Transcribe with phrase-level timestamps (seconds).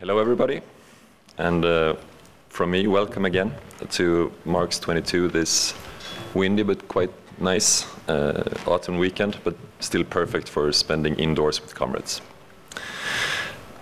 [0.00, 0.60] Hello, everybody,
[1.38, 1.96] and uh,
[2.50, 3.52] from me, welcome again
[3.90, 5.74] to Marx 22, this
[6.34, 12.20] windy but quite nice uh, autumn weekend, but still perfect for spending indoors with comrades.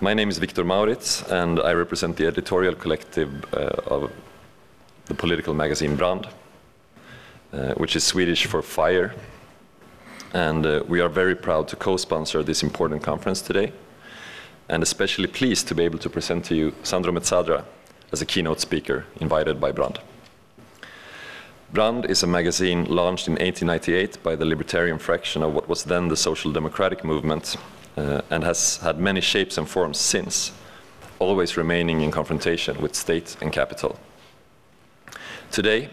[0.01, 4.11] My name is Viktor Mauritz, and I represent the editorial collective uh, of
[5.05, 6.29] the political magazine Brand,
[7.53, 9.14] uh, which is Swedish for fire.
[10.33, 13.71] And uh, we are very proud to co sponsor this important conference today,
[14.69, 17.64] and especially pleased to be able to present to you Sandro Mezzadra
[18.13, 19.99] as a keynote speaker invited by Brand.
[21.73, 26.09] Brand is a magazine launched in 1898 by the libertarian fraction of what was then
[26.09, 27.57] the social democratic movement
[27.96, 30.53] uh, and has had many shapes and forms since,
[31.18, 33.98] always remaining in confrontation with state and capital.
[35.51, 35.89] Today,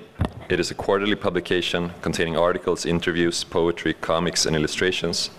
[0.50, 5.30] it is a quarterly publication containing articles, interviews, poetry, comics, and illustrations,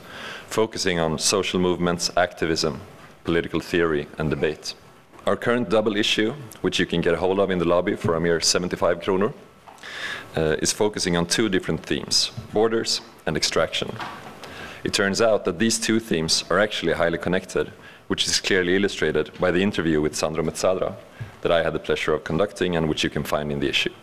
[0.48, 2.80] focusing on social movements, activism,
[3.24, 4.74] political theory, and debate.
[5.26, 8.14] Our current double issue, which you can get a hold of in the lobby for
[8.14, 9.32] a mere 75 kronor,
[10.36, 13.90] uh, is focusing on two different themes borders and extraction.
[14.84, 17.72] It turns out that these two themes are actually highly connected,
[18.08, 20.94] which is clearly illustrated by the interview with Sandro Mezzadra
[21.40, 23.94] that I had the pleasure of conducting and which you can find in the issue.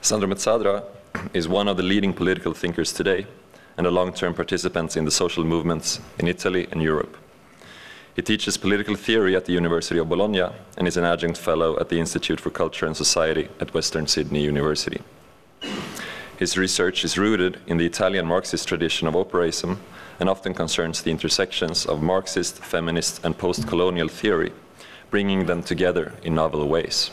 [0.00, 0.84] Sandro Mezzadra
[1.34, 3.26] is one of the leading political thinkers today
[3.76, 7.16] and a long term participant in the social movements in Italy and Europe.
[8.16, 10.46] He teaches political theory at the University of Bologna
[10.78, 14.42] and is an adjunct fellow at the Institute for Culture and Society at Western Sydney
[14.42, 15.02] University.
[16.38, 19.80] His research is rooted in the Italian Marxist tradition of operaism
[20.18, 24.52] and often concerns the intersections of Marxist, feminist, and post colonial theory,
[25.10, 27.10] bringing them together in novel ways.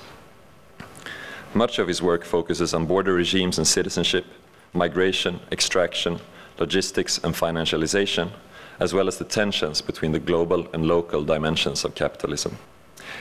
[1.54, 4.26] Much of his work focuses on border regimes and citizenship,
[4.72, 6.22] migration, extraction,
[6.58, 8.32] logistics, and financialization,
[8.80, 12.58] as well as the tensions between the global and local dimensions of capitalism.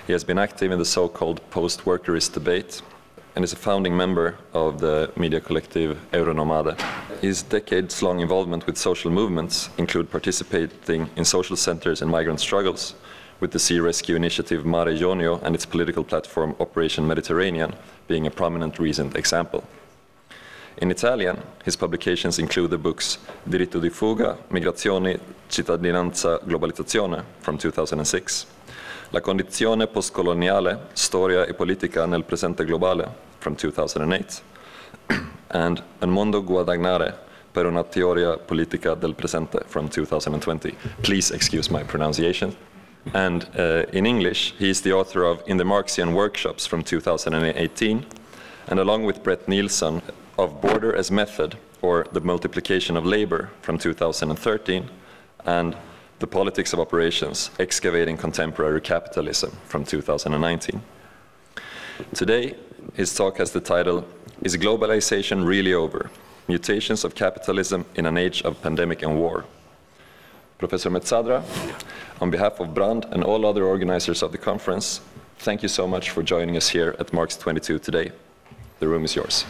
[0.07, 2.83] He has been active in the so called post workerist debate
[3.35, 6.79] and is a founding member of the media collective Euronomade.
[7.21, 12.95] His decades long involvement with social movements include participating in social centers and migrant struggles
[13.41, 17.75] with the Sea Rescue Initiative Mare Jonio and its political platform Operation Mediterranean
[18.07, 19.65] being a prominent recent example.
[20.83, 25.17] In Italian, his publications include the books Diritto di fuga, Migrazioni,
[25.47, 28.47] Cittadinanza, Globalizzazione from 2006
[29.11, 34.43] La condizione postcoloniale, storia e politica nel presente globale from 2008,
[35.53, 37.17] and Un mondo guadagnare
[37.53, 40.75] per una teoria politica del presente from 2020.
[41.01, 42.57] Please excuse my pronunciation.
[43.13, 48.05] And uh, in English, he is the author of In the Marxian Workshops from 2018,
[48.67, 50.03] and along with Brett Neilson,
[50.43, 54.91] of Border as Method, or The Multiplication of Labor from 2013,
[55.45, 55.77] and
[56.19, 60.83] the Politics of Operations Excavating Contemporary Capitalism from 2019.
[62.15, 62.57] Today,
[62.95, 64.05] his talk has the title
[64.43, 66.11] Is Globalization Really Over?
[66.49, 69.45] Mutations of Capitalism in an Age of Pandemic and War.
[70.59, 71.45] Professor Mezzadra,
[72.21, 75.01] on behalf of Brand and all other organizers of the conference,
[75.39, 78.11] thank you so much for joining us here at Marx 22 today.
[78.81, 79.45] The room is yours.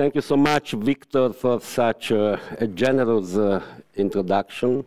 [0.00, 3.62] Thank you so much, Victor, for such uh, a generous uh,
[3.96, 4.82] introduction.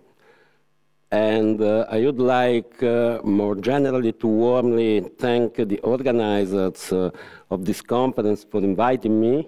[1.12, 7.12] And uh, I would like uh, more generally to warmly thank the organizers uh,
[7.52, 9.48] of this conference for inviting me.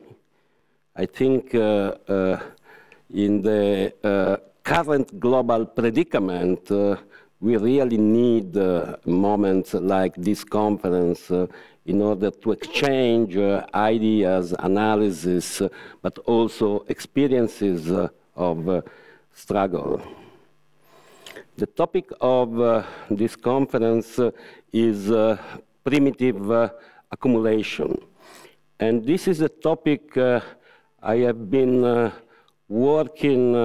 [0.95, 1.93] I think uh,
[3.11, 6.69] in the current global predicament,
[7.39, 8.55] we really need
[9.07, 11.31] moments like this conference
[11.85, 15.69] in order to exchange uh, ideas, analysis, uh,
[16.01, 18.81] but also experiences uh, of uh,
[19.33, 20.01] struggle.
[21.57, 24.31] The topic of uh, this conference uh,
[24.73, 25.11] is
[25.83, 26.71] primitive
[27.11, 27.97] accumulation.
[28.79, 32.11] And this is a topic I have been
[32.67, 33.55] working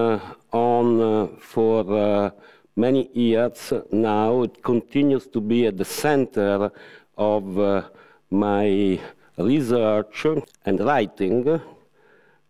[0.53, 2.33] on for
[2.77, 4.43] many years now.
[4.43, 6.71] It continues to be at the center
[7.21, 7.83] of uh,
[8.31, 9.01] my
[9.37, 10.27] research
[10.65, 11.61] and writing.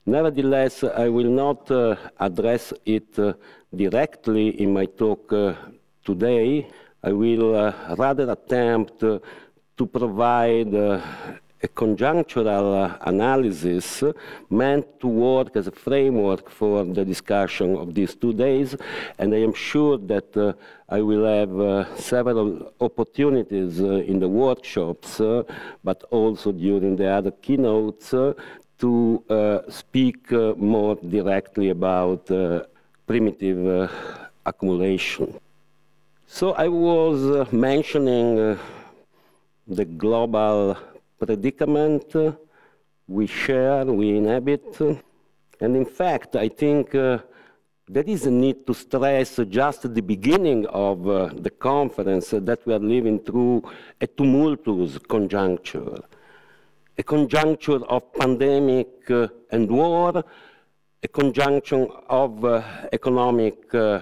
[0.07, 3.33] Nevertheless, I will not uh, address it uh,
[3.75, 5.55] directly in my talk uh,
[6.05, 6.69] today.
[7.03, 9.19] I will uh, rather attempt uh,
[9.77, 11.01] to provide uh,
[11.63, 14.03] a conjunctural analysis
[14.49, 18.75] meant to work as a framework for the discussion of these two days.
[19.19, 20.55] And I am sure that uh,
[20.89, 25.43] I will have uh, several opportunities uh, in the workshops, uh,
[25.85, 28.33] but also during the other keynotes, uh,
[28.79, 29.23] to
[29.69, 32.25] speak more directly about
[33.07, 33.91] primitive
[34.47, 35.39] accumulation.
[36.27, 38.59] So I was mentioning
[39.69, 40.79] the global
[41.21, 42.07] predicament
[43.07, 44.81] we share, we inhabit,
[45.61, 46.95] and in fact, I think
[47.93, 52.39] there is a need to stress just at the beginning of uh, the conference uh,
[52.39, 53.65] that we are living through
[54.01, 55.99] a tumultuous conjuncture,
[56.97, 60.23] a conjuncture of pandemic uh, and war,
[61.03, 62.63] a conjunction of uh,
[62.93, 63.99] economic uh,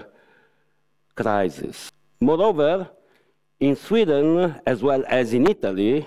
[1.15, 1.91] crisis.
[2.21, 2.87] Moreover,
[3.59, 6.05] in Sweden, as well as in Italy,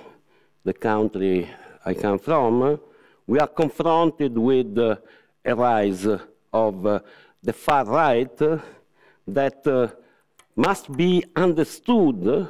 [0.65, 1.49] the country
[1.85, 2.81] I come from,
[3.27, 4.97] we are confronted with uh,
[5.45, 6.07] a rise
[6.53, 7.03] of
[7.43, 8.39] the far right
[9.27, 9.89] that uh,
[10.57, 12.49] must be understood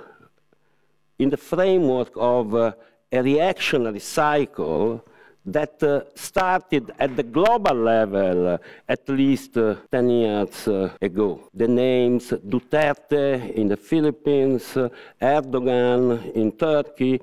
[1.19, 2.73] in the framework of uh,
[3.11, 5.05] a reactionary cycle
[5.45, 11.49] that uh, started at the global level uh, at least uh, 10 years uh, ago.
[11.53, 14.77] The names Duterte in the Philippines,
[15.21, 17.21] Erdogan in Turkey,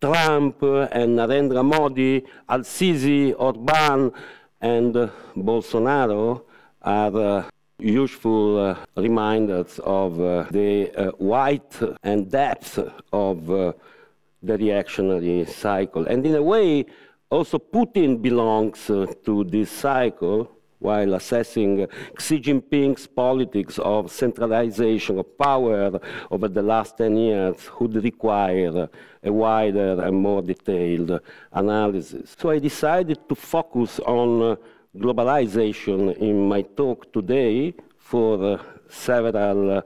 [0.00, 4.12] Trump and Narendra Modi, Al-Sisi, Orban,
[4.60, 4.94] and
[5.36, 6.42] Bolsonaro
[6.82, 7.44] are uh,
[7.78, 12.78] useful uh, reminders of uh, the width and depth
[13.12, 16.06] of the reactionary cycle.
[16.06, 16.86] And in a way,
[17.30, 21.86] also Putin belongs to this cycle while assessing
[22.18, 28.88] Xi Jinping's politics of centralization of power over the last 10 years would require
[29.22, 31.20] a wider and more detailed
[31.52, 32.36] analysis.
[32.38, 34.56] So I decided to focus on
[34.96, 39.82] globalization in my talk today for uh, several uh,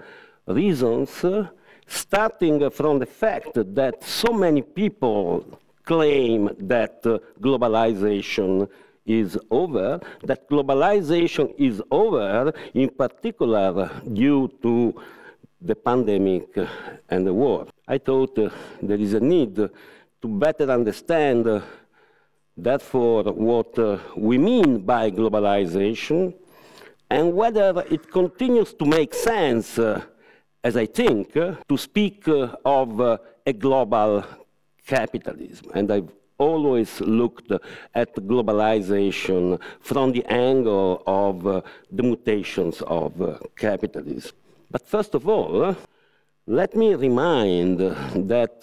[0.46, 1.48] reasons, uh,
[1.86, 7.02] starting from the fact that so many people claim that
[7.40, 8.68] globalization
[9.04, 14.94] is over, that globalization is over in particular due to
[15.60, 16.56] the pandemic
[17.08, 17.66] and the war.
[17.86, 18.50] I thought uh,
[18.80, 21.62] there is a need to better understand
[22.56, 26.34] therefore what uh, we mean by globalization
[27.10, 30.00] and whether it continues to make sense, uh,
[30.64, 34.24] as I think, uh, to speak uh, of uh, a global
[34.86, 35.70] capitalism.
[35.74, 36.10] And I've
[36.48, 36.90] always
[37.20, 37.50] looked
[38.02, 39.42] at globalization
[39.80, 41.60] from the angle of uh,
[41.96, 43.10] the mutations of
[43.56, 44.34] capitalism.
[44.70, 45.76] But first of all,
[46.46, 47.78] let me remind
[48.34, 48.56] that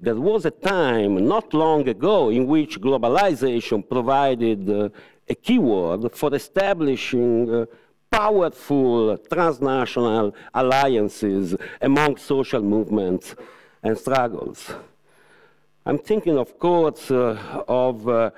[0.00, 4.88] there was a time not long ago in which globalization provided uh,
[5.28, 7.66] a keyword for establishing uh,
[8.10, 13.34] powerful transnational alliances among social movements
[13.82, 14.72] and struggles.
[15.86, 18.30] I'm thinking, of course, uh, of uh,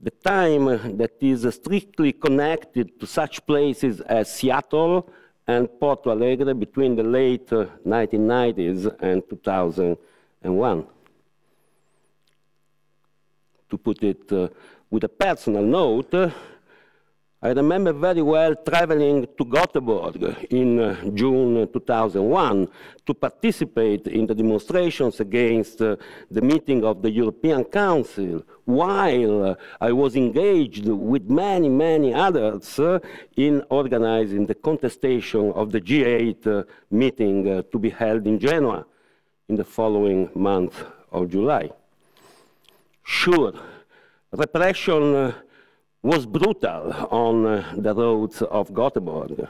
[0.00, 0.66] the time
[0.98, 5.10] that is strictly connected to such places as Seattle
[5.46, 10.86] and Porto Alegre between the late 1990s uh, and 2001
[13.70, 14.30] to put it
[14.90, 16.12] with a personal note,
[17.42, 22.68] I remember very well traveling to Gothenburg in uh, June 2001
[23.06, 25.96] to participate in the demonstrations against uh,
[26.30, 32.78] the meeting of the European Council, while uh, I was engaged with many, many others
[33.36, 38.84] in organizing the contestation of the G8 meeting to be held in Genoa
[39.48, 41.70] in the following month of July.
[43.02, 43.54] Sure,
[44.30, 45.32] repression
[46.02, 49.46] was brutal on uh, the roads of Gothenburg,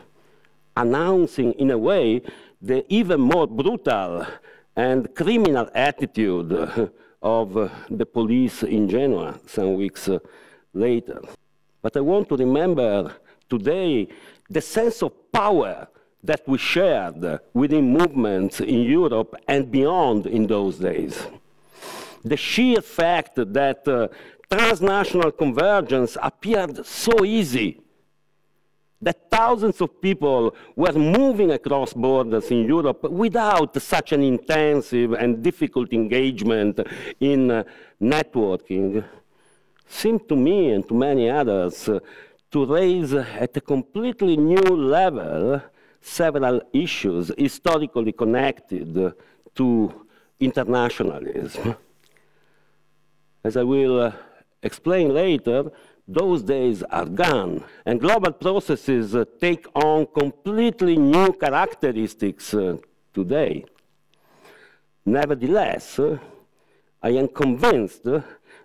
[0.76, 2.22] announcing in a way
[2.60, 4.26] the even more brutal
[4.76, 6.52] and criminal attitude
[7.22, 10.08] of uh, the police in Genoa some weeks
[10.74, 11.20] later.
[11.82, 13.14] But I want to remember
[13.48, 14.08] today
[14.48, 15.88] the sense of power
[16.22, 21.26] that we shared within movements in Europe and beyond in those days
[22.24, 24.08] the sheer fact that uh,
[24.50, 27.80] transnational convergence appeared so easy
[29.02, 35.42] that thousands of people were moving across borders in Europe without such an intensive and
[35.42, 36.80] difficult engagement
[37.20, 37.62] in uh,
[38.02, 39.02] networking
[39.86, 41.88] seemed to me and to many others
[42.50, 45.62] to raise at a completely new level
[46.00, 49.14] several issues historically connected
[49.54, 50.06] to
[50.38, 51.76] internationalism.
[53.44, 54.12] As I will uh,
[54.62, 55.70] explain later,
[56.06, 62.76] those days are gone, and global processes uh, take on completely new characteristics uh,
[63.14, 63.64] today.
[65.06, 66.18] Nevertheless, uh,
[67.02, 68.04] I am convinced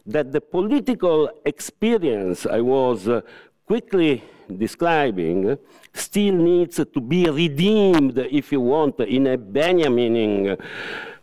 [0.08, 3.22] that the political experience I was uh,
[3.66, 4.24] quickly
[4.58, 5.58] describing
[5.94, 10.60] still needs to be redeemed, if you want, in a Benjaminian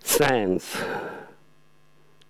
[0.02, 0.76] sense,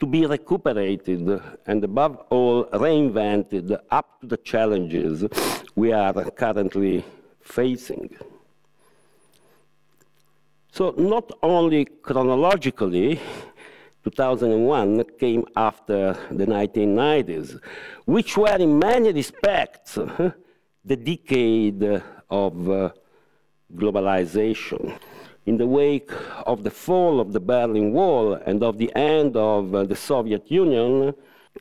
[0.02, 5.24] to be recuperated and, above all, reinvented up to the challenges
[5.76, 7.04] we are currently
[7.40, 8.10] facing.
[10.72, 13.20] So, not only chronologically,
[14.02, 17.60] 2001 came after the 1990s,
[18.04, 19.94] which were in many respects
[20.84, 22.90] the decade of uh,
[23.72, 24.98] globalization.
[25.44, 26.12] In the wake
[26.46, 30.48] of the fall of the Berlin Wall and of the end of uh, the Soviet
[30.48, 31.12] Union,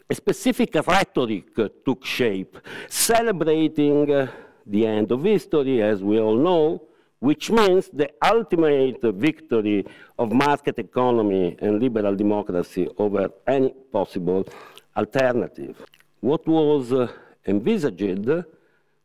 [0.08, 4.28] a specific rhetoric uh, took shape, celebrating uh,
[4.68, 6.84] the end of history, as we all know,
[7.20, 9.84] which means the ultimate victory
[10.20, 14.48] of market economy and liberal democracy over any possible
[14.96, 15.84] alternative.
[16.20, 17.08] What was uh,
[17.48, 18.30] envisaged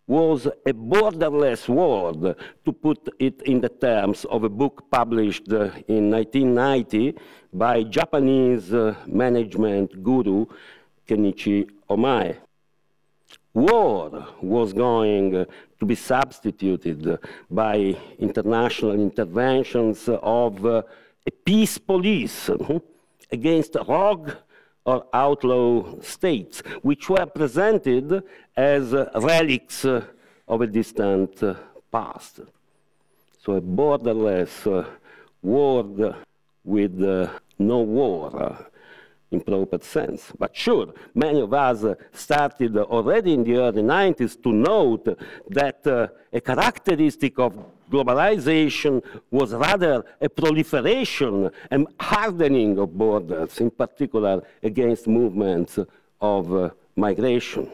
[0.07, 2.35] was a borderless world,
[2.65, 7.15] to put it in the terms of a book published uh, in 1990
[7.53, 10.47] by Japanese uh, management guru
[11.09, 12.37] Kenichi Ohmae
[13.57, 15.47] war was going
[15.81, 17.19] to be substituted
[17.51, 20.83] by international interventions of uh,
[21.27, 22.77] a peace police hmm,
[23.33, 24.31] against rogue
[24.87, 28.23] or outlaw states, which were presented
[28.57, 31.43] as relics of a distant
[31.93, 32.40] past.
[33.43, 34.87] So a borderless
[35.43, 36.14] world
[36.64, 37.28] with uh,
[37.59, 38.66] no war
[39.31, 40.33] in proper sense.
[40.38, 45.19] But sure, many of us started already in the early 90s to note
[45.50, 47.52] that uh, a characteristic of
[47.90, 55.78] globalization was rather a proliferation and hardening of borders, in particular against movements
[56.21, 57.71] of uh, migration.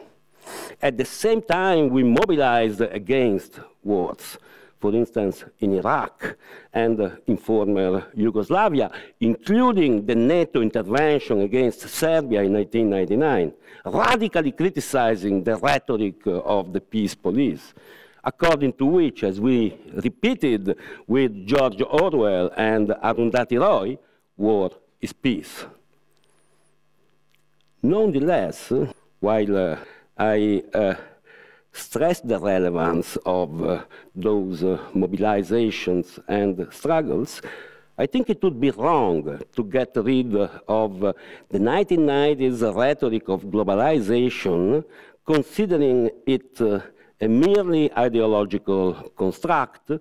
[0.81, 4.37] At the same time, we mobilized against wars
[4.83, 6.35] for instance, in Iraq
[6.73, 8.91] and uh, in former Yugoslavia,
[9.21, 13.53] including the NATO intervention against Serbia in 1999,
[13.85, 17.73] radically criticizing the rhetoric uh, of the peace police,
[18.23, 20.77] according to which, as we repeated
[21.07, 23.97] with George Orwell and Arundhati Roy,
[24.37, 25.65] war is peace.
[27.81, 28.71] Nonetheless,
[29.19, 29.77] while uh,
[30.17, 30.95] I uh,
[31.73, 33.83] stress the relevance of uh,
[34.15, 37.41] those uh, mobilizations and struggles,
[37.97, 41.13] I think it would be wrong to get rid of uh,
[41.49, 44.83] the 1990s rhetoric of globalization,
[45.25, 46.79] considering it uh,
[47.23, 49.91] a merely ideological construct,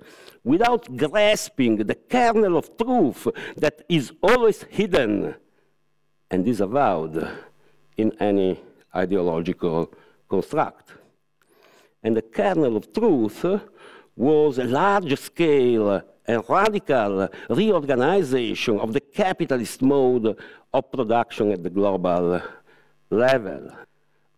[0.43, 5.35] without grasping the kernel of truth that is always hidden
[6.31, 7.17] and disavowed
[7.97, 8.61] in any
[8.97, 9.93] ideological
[10.29, 10.95] construct.
[12.02, 13.45] And the kernel of truth
[14.17, 20.37] was a large scale and radical reorganization of the capitalist mode
[20.75, 22.43] of production at the global
[23.11, 23.71] level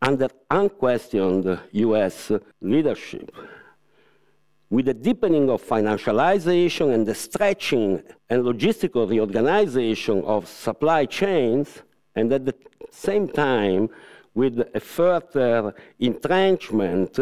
[0.05, 2.31] under unquestioned US
[2.61, 3.31] leadership.
[4.69, 11.83] With the deepening of financialization and the stretching and logistical reorganization of supply chains,
[12.15, 12.55] and at the
[12.91, 13.89] same time,
[14.35, 17.19] with a further entrenchment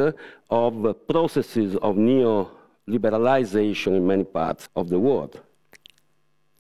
[0.51, 5.41] of processes of neoliberalization in many parts of the world.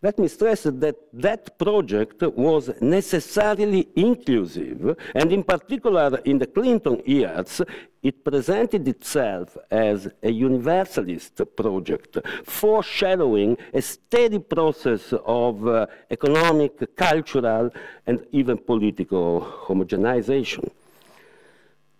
[0.04, 7.00] Let me stress that that project was necessarily inclusive, and in particular in the Clinton
[7.06, 7.62] years,
[8.02, 17.70] it presented itself as a universalist project, foreshadowing a steady process of uh, economic, cultural,
[18.04, 20.68] and even political homogenization.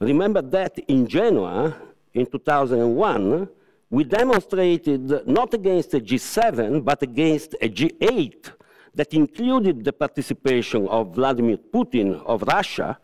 [0.01, 1.77] Remember that in Genoa,
[2.15, 3.49] in 2001,
[3.93, 8.51] we demonstrated not against a G7, but against a G8
[8.95, 12.99] that included the participation of Vladimir Putin of Russia,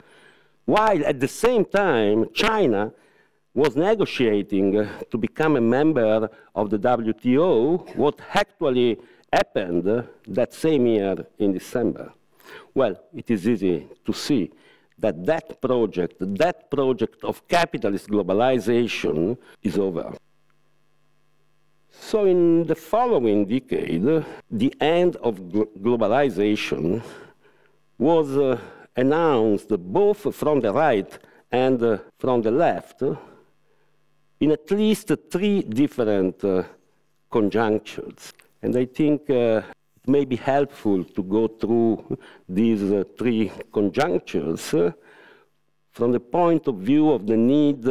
[0.64, 2.90] while at the same time China
[3.52, 8.98] was negotiating to become a member of the WTO, what actually
[9.30, 12.10] happened that same year in December.
[12.72, 14.50] Well, it is easy to see
[14.98, 20.14] that that project, that project of capitalist globalization is over.
[22.00, 27.02] So, in the following decade, the end of globalization
[27.98, 28.58] was uh,
[28.96, 31.18] announced both from the right
[31.50, 33.02] and uh, from the left
[34.40, 36.62] in at least three different uh,
[37.30, 38.32] conjunctures.
[38.62, 39.62] And I think uh,
[39.96, 44.92] it may be helpful to go through these uh, three conjunctures uh,
[45.90, 47.84] from the point of view of the need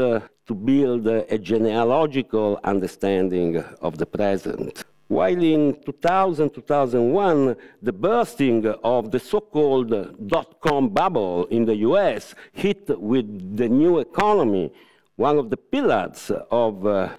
[0.47, 4.83] to build a genealogical understanding of the present.
[5.09, 9.91] While in 2000 2001, the bursting of the so called
[10.27, 14.71] dot com bubble in the US hit with the new economy,
[15.15, 17.09] one of the pillars of uh,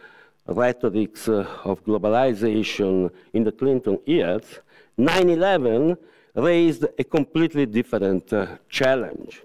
[0.46, 4.60] rhetorics uh, of globalization in the Clinton years,
[4.98, 5.96] 9 11
[6.34, 9.42] raised a completely different uh, challenge.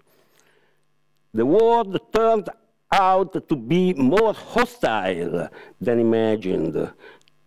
[1.33, 2.49] The world turned
[2.93, 5.49] out to be more hostile
[5.81, 6.73] than imagined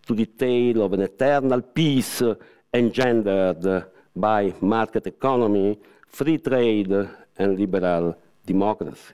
[0.05, 2.21] to the tale of an eternal peace
[2.73, 3.85] engendered
[4.15, 6.91] by market economy, free trade,
[7.37, 9.13] and liberal democracy.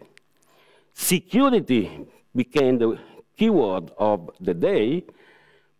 [0.94, 2.98] Security became the
[3.38, 5.04] keyword of the day.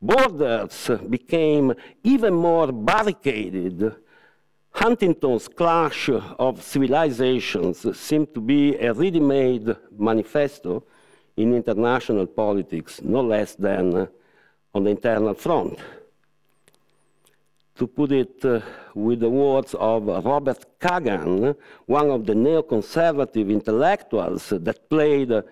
[0.02, 3.96] Borders became even more barricaded.
[4.74, 10.84] Huntington's clash of civilizations seemed to be a ready made manifesto
[11.38, 14.08] in international politics, no less than
[14.74, 15.78] on the internal front.
[17.76, 18.62] To put it uh,
[18.96, 25.44] with the words of Robert Kagan, one of the neoconservative intellectuals that played uh,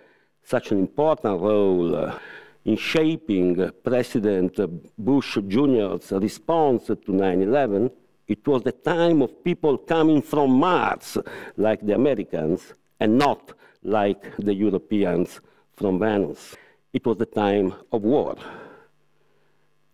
[0.44, 2.20] such an important role uh,
[2.66, 4.60] in shaping President
[4.98, 7.92] Bush Jr.'s response to 9 11,
[8.32, 11.18] it was the time of people coming from Mars,
[11.58, 15.42] like the Americans, and not like the Europeans
[15.76, 16.56] from Venus.
[16.94, 18.36] It was the time of war.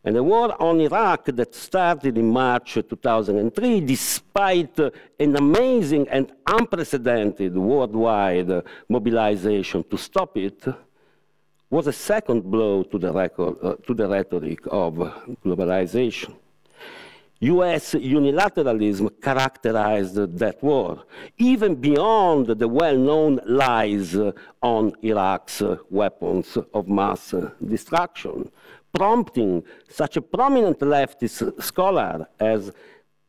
[0.03, 4.79] And the war on Iraq that started in March 2003, despite
[5.19, 10.65] an amazing and unprecedented worldwide mobilization to stop it,
[11.69, 14.93] was a second blow to the, record, uh, to the rhetoric of
[15.43, 16.33] globalization.
[17.39, 21.03] US unilateralism characterized that war,
[21.37, 24.15] even beyond the well known lies
[24.61, 28.49] on Iraq's weapons of mass destruction
[28.97, 32.71] prompting such a prominent leftist scholar as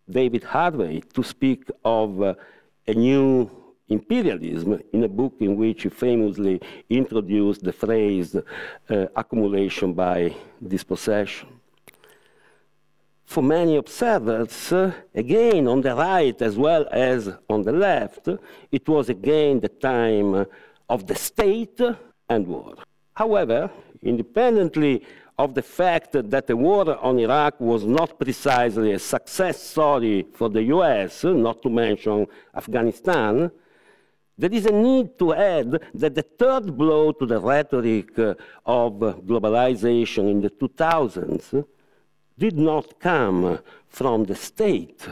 [0.08, 3.50] David Harvey to speak of a new
[3.88, 10.34] imperialism in a book in which he famously introduced the phrase uh, accumulation by
[10.66, 11.48] dispossession.
[13.28, 18.26] For many observers, uh, again on the right as well as on the left,
[18.72, 20.46] it was again the time
[20.88, 21.78] of the state
[22.30, 22.76] and war.
[23.12, 25.04] However, independently
[25.38, 30.48] of the fact that the war on Iraq was not precisely a success story for
[30.48, 33.50] the US, not to mention Afghanistan,
[34.38, 38.08] there is a need to add that the third blow to the rhetoric
[38.64, 38.92] of
[39.28, 41.66] globalization in the 2000s
[42.38, 45.06] did not come from the state,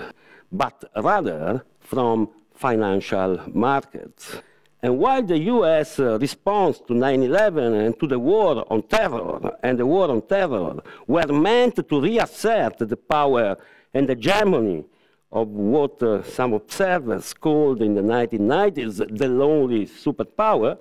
[0.53, 4.37] but rather from financial markets.
[4.83, 9.79] And while the US response to 9 11 and to the war on terror and
[9.79, 13.57] the war on terror were meant to reassert the power
[13.93, 14.85] and hegemony
[15.33, 20.79] of what uh, some observers called in the 1990s the lonely superpower,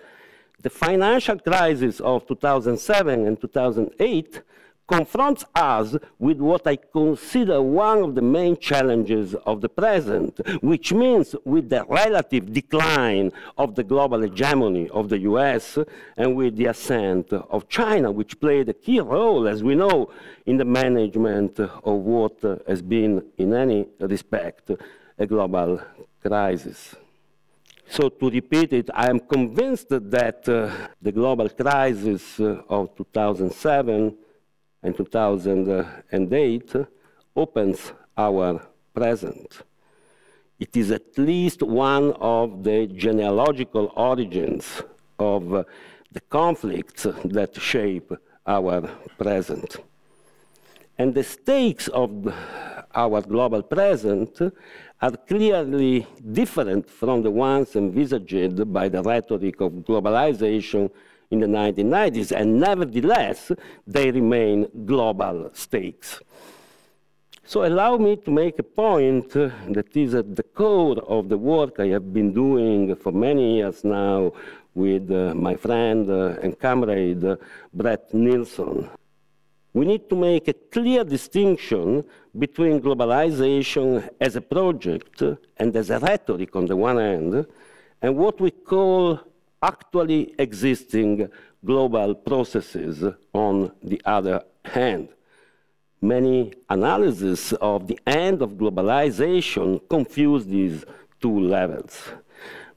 [0.61, 4.41] the financial crisis of 2007 and 2008
[4.87, 10.93] confronts us with what I consider one of the main challenges of the present, which
[10.93, 15.79] means with the relative decline of the global hegemony of the US
[16.17, 20.11] and with the ascent of China, which played a key role, as we know,
[20.45, 24.71] in the management of what has been, in any respect,
[25.17, 25.81] a global
[26.21, 26.95] crisis.
[27.87, 34.17] So, to repeat it, I am convinced that uh, the global crisis of 2007
[34.85, 36.75] and 2008
[37.35, 38.61] opens our
[38.93, 39.63] present.
[40.59, 44.83] It is at least one of the genealogical origins
[45.17, 45.65] of
[46.11, 48.13] the conflicts that shape
[48.45, 48.81] our
[49.17, 49.77] present.
[50.99, 52.09] And the stakes of
[52.93, 54.39] our global present
[55.01, 60.91] are clearly different from the ones envisaged by the rhetoric of globalization
[61.31, 63.51] in the 1990s, and nevertheless,
[63.87, 66.19] they remain global stakes.
[67.47, 71.79] So allow me to make a point that is at the core of the work
[71.79, 74.33] I have been doing for many years now
[74.73, 77.35] with uh, my friend uh, and comrade uh,
[77.71, 78.89] Brett Neilson.
[79.73, 82.03] We need to make a clear distinction
[82.37, 85.21] between globalization as a project
[85.57, 87.45] and as a rhetoric on the one hand,
[88.01, 89.19] and what we call
[89.61, 91.29] actually existing
[91.63, 95.09] global processes on the other hand.
[96.05, 100.85] many analyses of the end of globalization confuse these
[101.19, 101.93] two levels.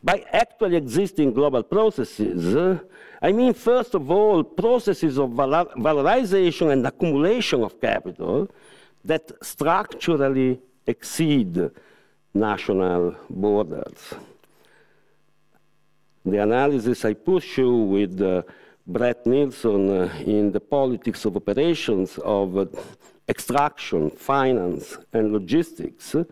[0.03, 2.81] By actually existing global processes,
[3.21, 8.49] I mean, first of all, processes of valor valorization and accumulation of capital
[9.05, 11.71] that structurally exceed
[12.33, 14.15] national borders.
[16.29, 18.43] The analysis I pursue with uh,
[18.87, 22.67] Brett Neilson uh, in the politics of operations of uh,
[23.27, 26.25] extraction, finance, and logistics uh,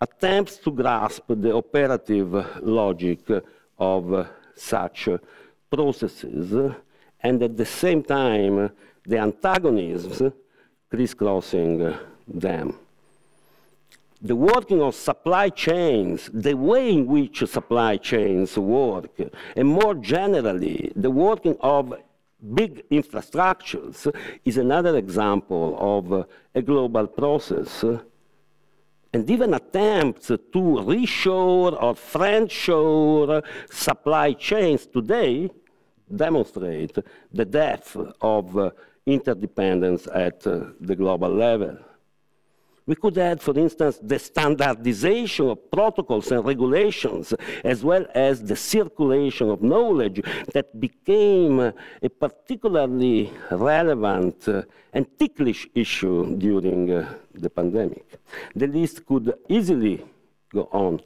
[0.00, 2.30] attempts to grasp the operative
[2.62, 3.28] logic
[3.78, 5.18] of uh, such uh,
[5.68, 6.72] processes
[7.20, 8.70] and at the same time
[9.04, 10.22] the antagonisms
[10.88, 11.96] crisscrossing
[12.28, 12.78] them.
[14.24, 19.20] The working of supply chains, the way in which supply chains work,
[19.54, 21.92] and more generally, the working of
[22.54, 24.10] big infrastructures
[24.46, 27.84] is another example of a global process.
[29.12, 30.40] And even attempts to
[30.90, 35.50] reshore or friendshore supply chains today
[36.16, 36.96] demonstrate
[37.30, 38.72] the depth of
[39.04, 41.76] interdependence at the global level.
[42.86, 47.32] We could add, for instance, the standardization of protocols and regulations,
[47.64, 50.20] as well as the circulation of knowledge
[50.52, 58.20] that became a particularly relevant uh, and ticklish issue during uh, the pandemic.
[58.54, 60.04] The list could easily
[60.52, 61.00] go on.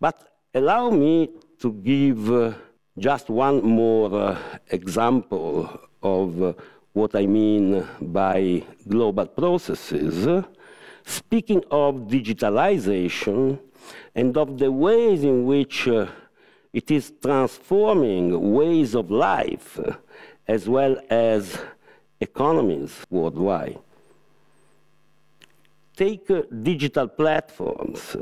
[0.00, 0.16] But
[0.52, 2.54] allow me to give uh,
[2.98, 4.36] just one more
[4.70, 5.70] example
[6.02, 6.56] of
[6.92, 10.44] what I mean by global processes,
[11.04, 13.58] speaking of digitalization
[14.14, 16.06] and of the ways in which uh,
[16.72, 19.78] it is transforming ways of life
[20.46, 21.58] as well as
[22.20, 23.78] economies worldwide.
[25.96, 28.16] Take uh, digital platforms,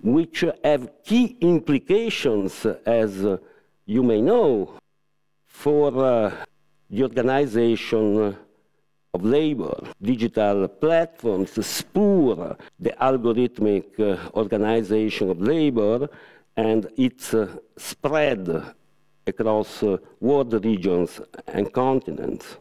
[0.00, 3.24] which have key implications, as
[3.86, 4.74] you may know,
[5.46, 6.32] for uh,
[6.92, 8.36] the organization
[9.14, 9.74] of labor.
[10.00, 16.08] Digital platforms spur the algorithmic uh, organization of labor
[16.56, 18.74] and its uh, spread
[19.26, 22.58] across uh, world regions and continents.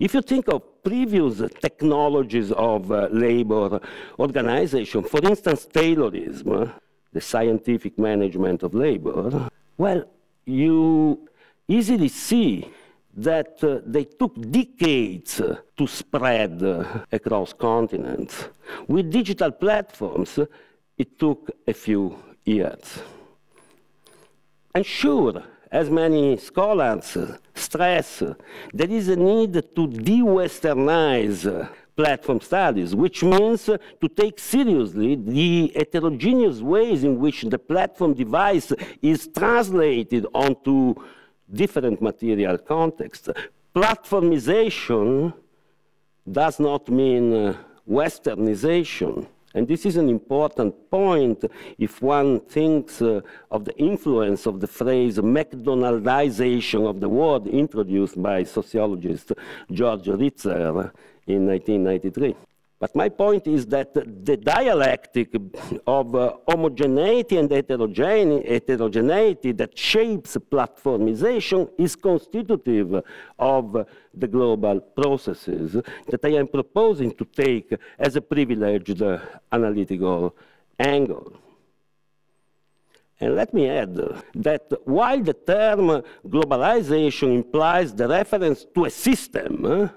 [0.00, 3.80] If you think of previous technologies of labor
[4.18, 6.72] organization, for instance, Taylorism,
[7.12, 10.04] the scientific management of labor, well,
[10.46, 11.28] you
[11.66, 12.68] easily see
[13.16, 18.48] that uh, they took decades uh, to spread uh, across continents.
[18.88, 20.38] With digital platforms,
[20.98, 23.02] it took a few years.
[24.74, 27.16] And sure, as many scholars
[27.54, 28.22] stress,
[28.72, 36.60] there is a need to de-westernize platform studies, which means to take seriously the heterogeneous
[36.60, 40.94] ways in which the platform device is translated onto
[41.54, 43.28] different material contexts.
[43.74, 45.32] Platformization
[46.30, 47.56] does not mean uh,
[47.88, 49.26] westernization.
[49.56, 51.44] And this is an important point
[51.78, 58.20] if one thinks uh, of the influence of the phrase McDonaldization of the world introduced
[58.20, 59.32] by sociologist
[59.70, 60.90] George Ritzer
[61.26, 62.34] in 1993.
[62.84, 65.34] But my point is that the dialectic
[65.86, 73.02] of uh, homogeneity and heterogeneity that shapes platformization is constitutive
[73.38, 79.02] of the global processes that I am proposing to take as a privileged
[79.50, 80.36] analytical
[80.78, 81.32] angle.
[83.18, 83.98] And let me add
[84.34, 89.90] that while the term globalization implies the reference to a system,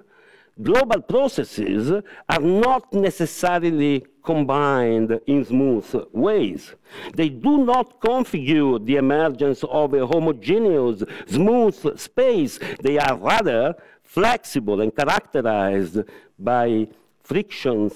[0.62, 1.91] global processes
[2.30, 6.74] are not necessarily combined in smooth ways.
[7.15, 12.60] They do not configure the emergence of a homogeneous, smooth space.
[12.82, 16.00] They are rather flexible and characterized
[16.38, 16.88] by
[17.24, 17.93] frictions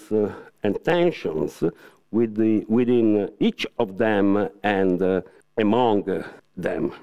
[0.64, 1.64] and tensions
[2.12, 5.22] within each of them and uh,
[5.58, 6.24] among
[6.56, 6.94] them.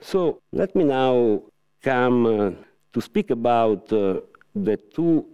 [0.00, 1.42] So let me now
[1.82, 2.50] come uh,
[2.92, 4.20] to speak about uh,
[4.54, 5.26] the two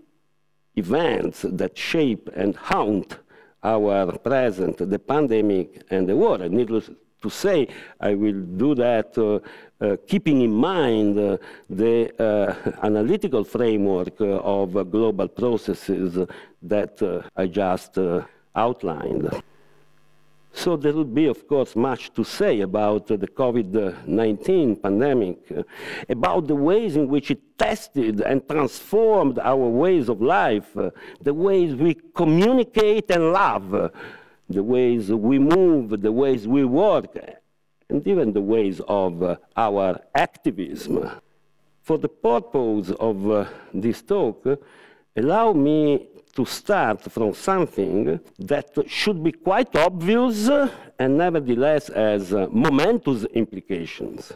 [0.76, 3.18] events that shape and haunt
[3.62, 6.36] our present, the pandemic and the war.
[6.42, 6.90] And needless
[7.22, 7.68] to say,
[8.00, 9.40] I will do that uh,
[9.80, 11.36] uh, keeping in mind uh,
[11.68, 16.26] the uh, analytical framework uh, of global processes
[16.62, 17.98] that uh, I just
[18.54, 19.30] outlined.
[20.58, 25.62] So there will be, of course, much to say about uh, the COVID-19 pandemic, uh,
[26.08, 30.90] about the ways in which it tested and transformed our ways of life, uh,
[31.22, 33.88] the ways we communicate and love, uh,
[34.48, 37.16] the ways we move, the ways we work,
[37.88, 41.08] and even the ways of uh, our activism.
[41.82, 44.44] For the purpose of uh, this talk,
[45.16, 50.48] allow me to start from something that should be quite obvious
[50.98, 54.32] and nevertheless has uh, momentous implications.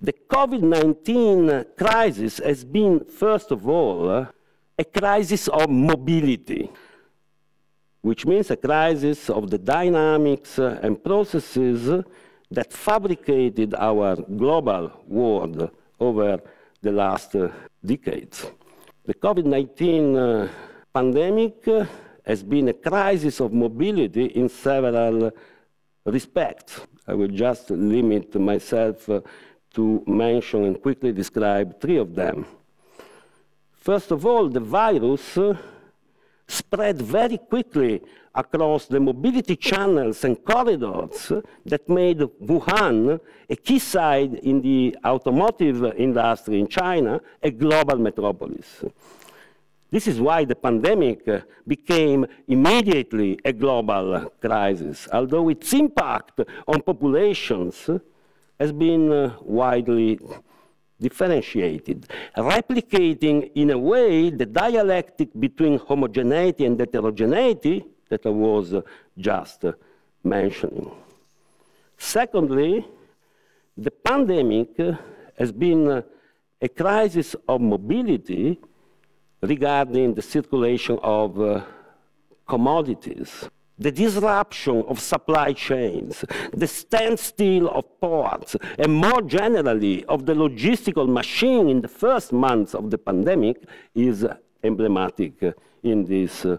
[0.00, 4.26] The COVID 19 crisis has been, first of all,
[4.78, 6.70] a crisis of mobility,
[8.02, 12.04] which means a crisis of the dynamics and processes
[12.50, 16.40] that fabricated our global world over
[16.82, 17.48] the last uh,
[17.84, 18.46] decades.
[19.06, 20.48] The COVID 19 uh,
[20.92, 21.64] pandemic
[22.26, 25.30] has been a crisis of mobility in several
[26.04, 26.80] respects.
[27.06, 29.20] I will just limit myself uh,
[29.74, 32.46] to mention and quickly describe three of them.
[33.74, 35.56] First of all, the virus uh,
[36.48, 38.02] spread very quickly
[38.36, 41.32] across the mobility channels and corridors
[41.64, 43.18] that made Wuhan
[43.48, 48.84] a key site in the automotive industry in China, a global metropolis.
[49.90, 51.26] This is why the pandemic
[51.66, 57.88] became immediately a global crisis, although its impact on populations
[58.60, 60.18] has been uh, widely
[61.00, 68.74] differentiated, replicating in a way the dialectic between homogeneity and heterogeneity that I was
[69.18, 69.64] just
[70.22, 70.90] mentioning.
[71.98, 72.86] Secondly,
[73.76, 74.78] the pandemic
[75.38, 76.02] has been
[76.60, 78.58] a crisis of mobility
[79.42, 81.62] regarding the circulation of uh,
[82.46, 90.32] commodities, the disruption of supply chains, the standstill of ports, and more generally of the
[90.34, 93.56] logistical machine in the first months of the pandemic
[93.94, 94.26] is
[94.62, 95.34] emblematic
[95.82, 96.56] in this uh,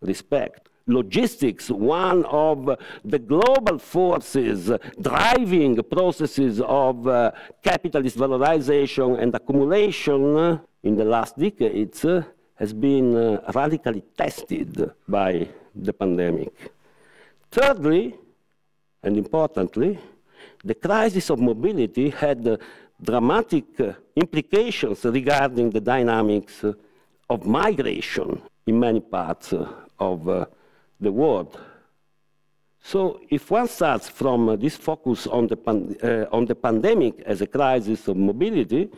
[0.00, 0.68] respect.
[0.86, 7.30] Logistics, one of the global forces driving processes of uh,
[7.62, 12.22] capitalist valorization and accumulation, in the last decades uh,
[12.54, 16.72] has been uh, radically tested by the pandemic.
[17.50, 18.14] Thirdly,
[19.02, 19.98] and importantly,
[20.64, 22.58] the crisis of mobility had
[23.00, 23.66] dramatic
[24.16, 26.64] implications regarding the dynamics
[27.30, 29.54] of migration in many parts
[29.98, 30.46] uh, of
[31.00, 31.58] the world.
[32.80, 38.08] So if one starts from this focus on the, on the pandemic as a crisis
[38.08, 38.88] of mobility,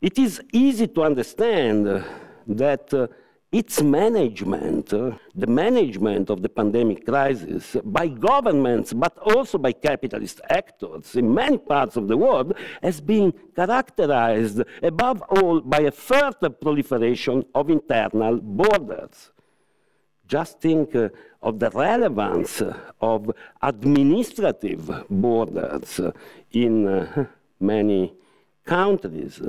[0.00, 2.04] it is easy to understand
[2.46, 3.06] that uh,
[3.52, 10.40] its management, uh, the management of the pandemic crisis by governments, but also by capitalist
[10.50, 16.50] actors in many parts of the world, has been characterized above all by a further
[16.50, 19.30] proliferation of internal borders.
[20.26, 21.08] Just think uh,
[21.42, 22.62] of the relevance
[23.00, 23.30] of
[23.62, 26.00] administrative borders
[26.52, 27.26] in uh,
[27.60, 28.12] many
[28.64, 29.40] countries.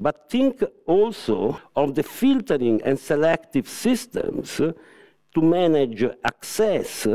[0.00, 7.06] But think also of the filtering and selective systems to manage access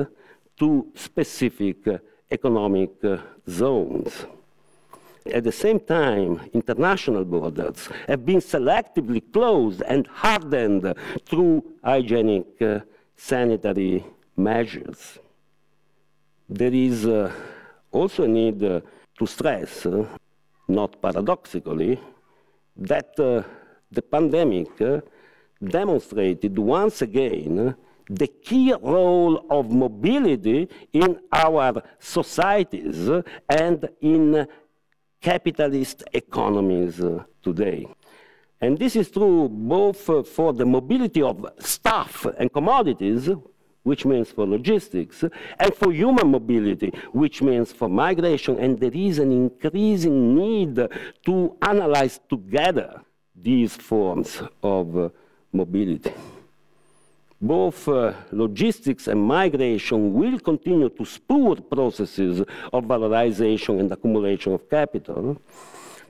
[0.59, 1.77] to specific
[2.29, 2.91] economic
[3.49, 4.25] zones.
[5.25, 10.93] At the same time, international borders have been selectively closed and hardened
[11.25, 12.79] through hygienic uh,
[13.15, 14.03] sanitary
[14.35, 15.19] measures.
[16.49, 17.31] There is uh,
[17.91, 18.81] also a need uh,
[19.17, 19.87] to stress,
[20.67, 21.99] not paradoxically,
[22.75, 23.43] that uh,
[23.91, 24.99] the pandemic uh,
[25.63, 27.75] demonstrated once again
[28.09, 33.09] the key role of mobility in our societies
[33.47, 34.45] and in
[35.23, 37.01] capitalist economies
[37.41, 37.87] today.
[38.61, 39.97] And this is true both
[40.37, 43.29] for the mobility of stuff and commodities,
[43.83, 45.23] which means for logistics,
[45.59, 48.59] and for human mobility, which means for migration.
[48.59, 50.75] And there is an increasing need
[51.25, 53.01] to analyze together
[53.35, 55.09] these forms of uh,
[55.51, 56.13] mobility.
[57.43, 62.39] Both uh, logistics and migration will continue to spur processes
[62.71, 65.41] of valorization and accumulation of capital.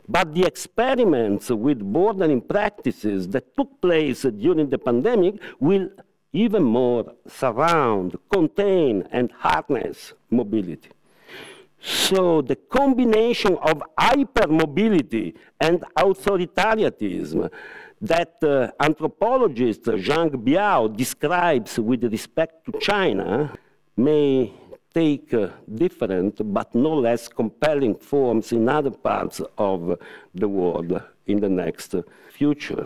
[0.07, 5.89] But the experiments with bordering practices that took place during the pandemic will
[6.33, 10.91] even more surround, contain, and harness mobility.
[11.79, 17.49] So the combination of hypermobility and authoritarianism
[18.03, 23.53] that uh, anthropologist Xiang Biao describes with respect to China
[23.95, 24.51] may
[24.93, 29.97] take uh, different but no less compelling forms in other parts of
[30.35, 31.95] the world in the next
[32.29, 32.85] future.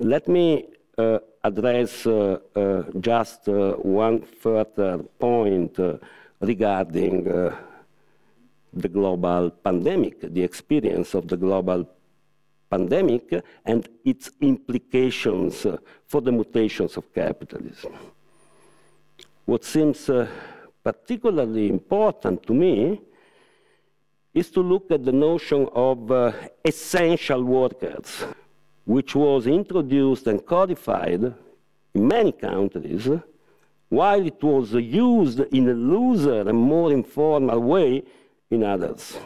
[0.00, 0.64] Let me
[0.96, 5.78] uh, address uh, uh, just uh, one further point
[6.40, 7.24] regarding
[8.72, 11.88] the global pandemic, the experience of the global
[12.70, 15.66] pandemic and its implications
[16.06, 17.92] for the mutations of capitalism.
[19.44, 20.26] What seems uh,
[20.84, 23.00] particularly important to me
[24.34, 26.32] is to look at the notion of uh,
[26.64, 28.24] essential workers,
[28.84, 31.34] which was introduced and codified
[31.94, 33.08] in many countries,
[33.88, 38.02] while it was used in a looser and more informal way
[38.50, 39.18] in others.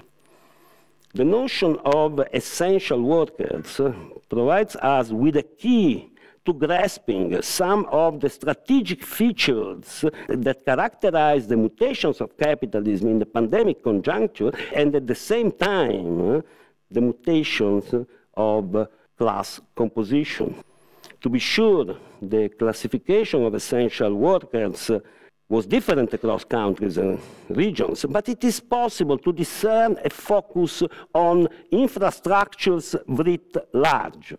[1.15, 3.79] The notion of essential workers
[4.31, 6.11] provides us with a key
[6.47, 13.27] to grasping some of the strategic features that characterize the mutations of capitalism in the
[13.27, 16.43] pandemic conjuncture, and at the same time,
[16.91, 17.95] the mutations
[18.35, 20.65] of class composition.
[21.21, 24.91] To be sure, the classification of essential workers
[25.53, 27.19] was different across countries and
[27.51, 34.35] regions, but it is possible to discern a focus on infrastructures writ large.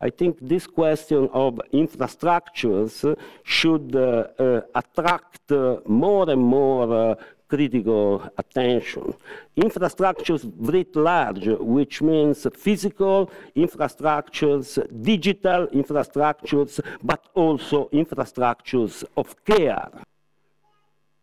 [0.00, 7.14] I think this question of infrastructures should uh, uh, attract uh, more and more uh,
[7.48, 9.14] critical attention.
[9.56, 14.68] Infrastructures writ large, which means physical infrastructures,
[15.00, 19.88] digital infrastructures, but also infrastructures of care.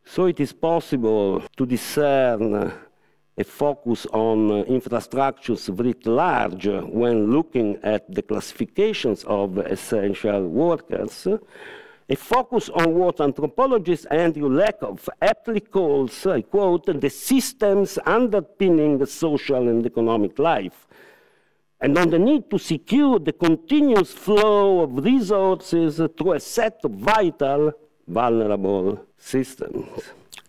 [0.06, 2.74] So it is possible to discern
[3.36, 11.28] a focus on infrastructures writ large when looking at the classifications of essential workers,
[12.10, 19.08] a focus on what anthropologist Andrew Lakoff aptly calls, I quote, the systems underpinning the
[19.08, 20.86] social and economic life,
[21.80, 26.92] and on the need to secure the continuous flow of resources through a set of
[26.92, 27.72] vital,
[28.08, 29.88] vulnerable systems.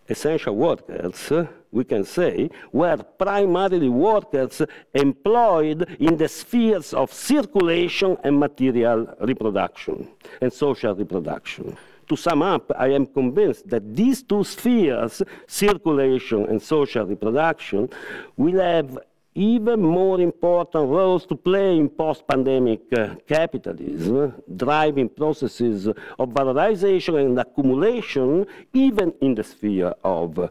[0.09, 1.33] Essential workers,
[1.73, 4.61] we can say, were primarily workers
[4.93, 10.09] employed in the spheres of circulation and material reproduction
[10.43, 11.77] and social reproduction.
[12.09, 17.89] To sum up, I am convinced that these two spheres, circulation and social reproduction,
[18.37, 18.99] will have
[19.35, 27.39] even more important roles to play in post-pandemic uh, capitalism, driving processes of valorization and
[27.39, 30.49] accumulation, even in the sphere of uh,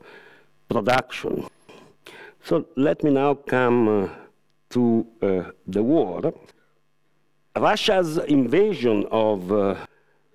[0.68, 1.46] production.
[2.44, 4.10] So let me now come uh,
[4.72, 6.34] to uh, the war.
[7.56, 9.76] Russia's invasion of uh,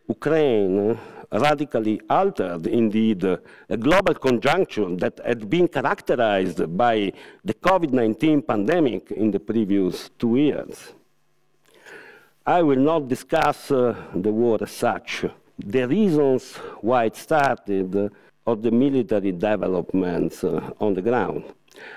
[0.08, 0.98] Ukraine
[1.30, 7.12] radically altered, indeed, a global conjuncture that had been characterized by
[7.44, 10.94] the COVID 19 pandemic in the previous two years.
[12.46, 15.26] I will not discuss uh, the war as such,
[15.58, 18.10] the reasons why it started,
[18.46, 21.44] or the military developments uh, on the ground.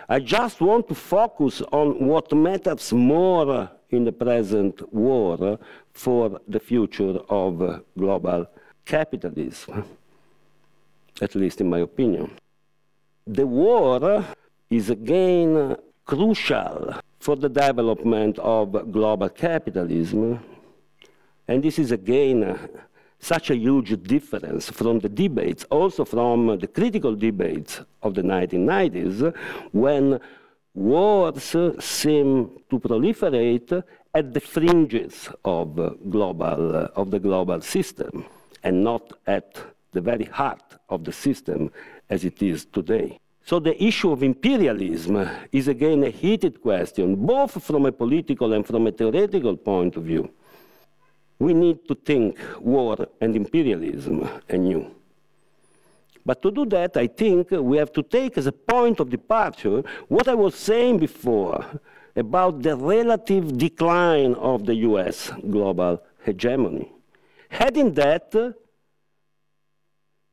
[0.09, 5.59] I just want to focus on what matters more in the present war
[5.93, 8.47] for the future of global
[8.85, 9.83] capitalism,
[11.21, 12.31] at least in my opinion.
[13.27, 14.25] The war
[14.69, 15.75] is again
[16.05, 20.39] crucial for the development of global capitalism,
[21.47, 22.57] and this is again
[23.19, 29.35] such a huge difference from the debates, also from the critical debates of the 1990s,
[29.71, 30.19] when
[30.73, 35.75] wars seem to proliferate at the fringes of,
[36.09, 38.25] global, of the global system
[38.63, 39.57] and not at
[39.91, 41.71] the very heart of the system
[42.09, 43.19] as it is today.
[43.43, 48.65] So the issue of imperialism is again a heated question, both from a political and
[48.65, 50.31] from a theoretical point of view.
[51.39, 54.91] We need to think war and imperialism anew.
[56.25, 59.83] But to do that, I think we have to take as a point of departure
[60.07, 61.65] what I was saying before
[62.15, 66.91] about the relative decline of the US global hegemony.
[67.49, 68.55] Having that,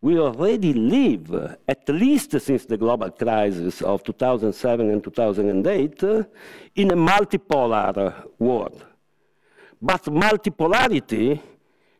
[0.01, 6.03] we already live, at least since the global crisis of 2007 and 2008,
[6.77, 8.85] in a multipolar world.
[9.81, 11.41] But multipolarity,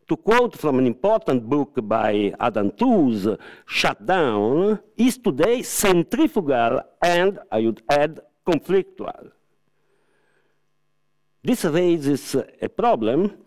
[0.09, 3.37] to quote from an important book by Adam Tooze,
[3.67, 9.31] Shutdown, is today centrifugal and, I would add, conflictual.
[11.43, 13.37] This raises a problem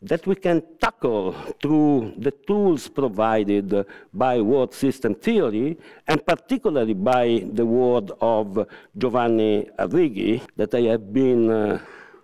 [0.00, 7.44] that we can tackle through the tools provided by world system theory, and particularly by
[7.52, 8.66] the word of
[8.96, 11.78] Giovanni Arrighi, that I have been uh,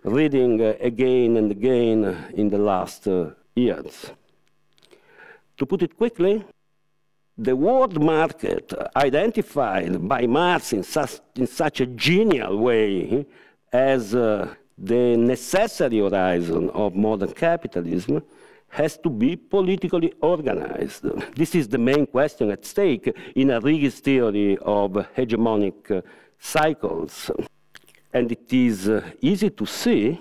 [0.04, 4.12] reading uh, again and again in the last uh, years.
[5.58, 6.44] To put it quickly,
[7.36, 13.26] the world market identified by Marx in such, in such a genial way
[13.72, 18.22] as uh, the necessary horizon of modern capitalism
[18.68, 21.02] has to be politically organized.
[21.34, 26.02] This is the main question at stake in a Arrighi's theory of hegemonic uh,
[26.38, 27.30] cycles.
[28.12, 30.20] And it is uh, easy to see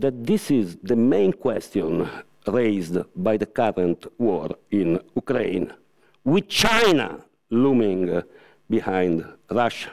[0.00, 2.08] that this is the main question
[2.46, 5.72] raised by the current war in Ukraine,
[6.24, 8.22] with China looming
[8.68, 9.90] behind Russia.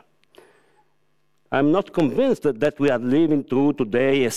[1.52, 4.32] I'm not convinced that we are living through today a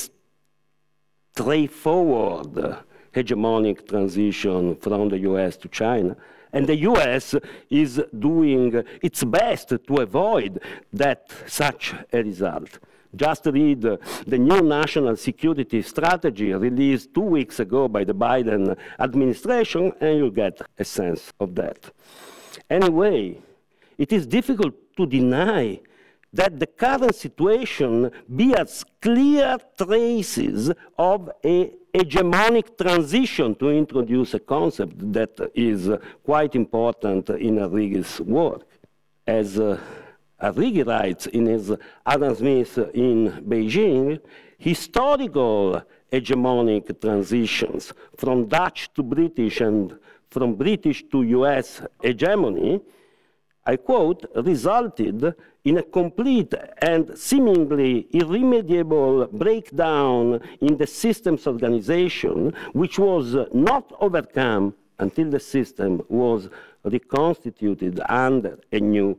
[1.35, 2.79] straightforward
[3.15, 6.17] hegemonic transition from the US to China.
[6.53, 7.35] And the US
[7.71, 10.61] is doing its best to avoid
[10.93, 12.79] that such a result.
[13.15, 19.93] Just read the new national security strategy released two weeks ago by the Biden administration,
[20.01, 21.91] and you'll get a sense of that.
[22.69, 23.39] Anyway,
[23.97, 25.81] it is difficult to deny
[26.33, 35.13] that the current situation bears clear traces of a hegemonic transition to introduce a concept
[35.13, 35.89] that is
[36.23, 38.67] quite important in Arrighi's work.
[39.27, 39.81] As uh,
[40.41, 41.73] Uh, Arrighi writes in his
[42.07, 44.21] Adam Smith in Beijing,
[44.57, 45.83] historical
[46.13, 49.99] hegemonic transitions from Dutch to British and
[50.31, 52.81] from British to US hegemony,
[53.67, 55.35] I quote, resulted
[55.65, 64.75] in a complete and seemingly irremediable breakdown in the system's organization, which was not overcome
[65.01, 66.49] until the system was
[66.85, 69.19] reconstituted under a new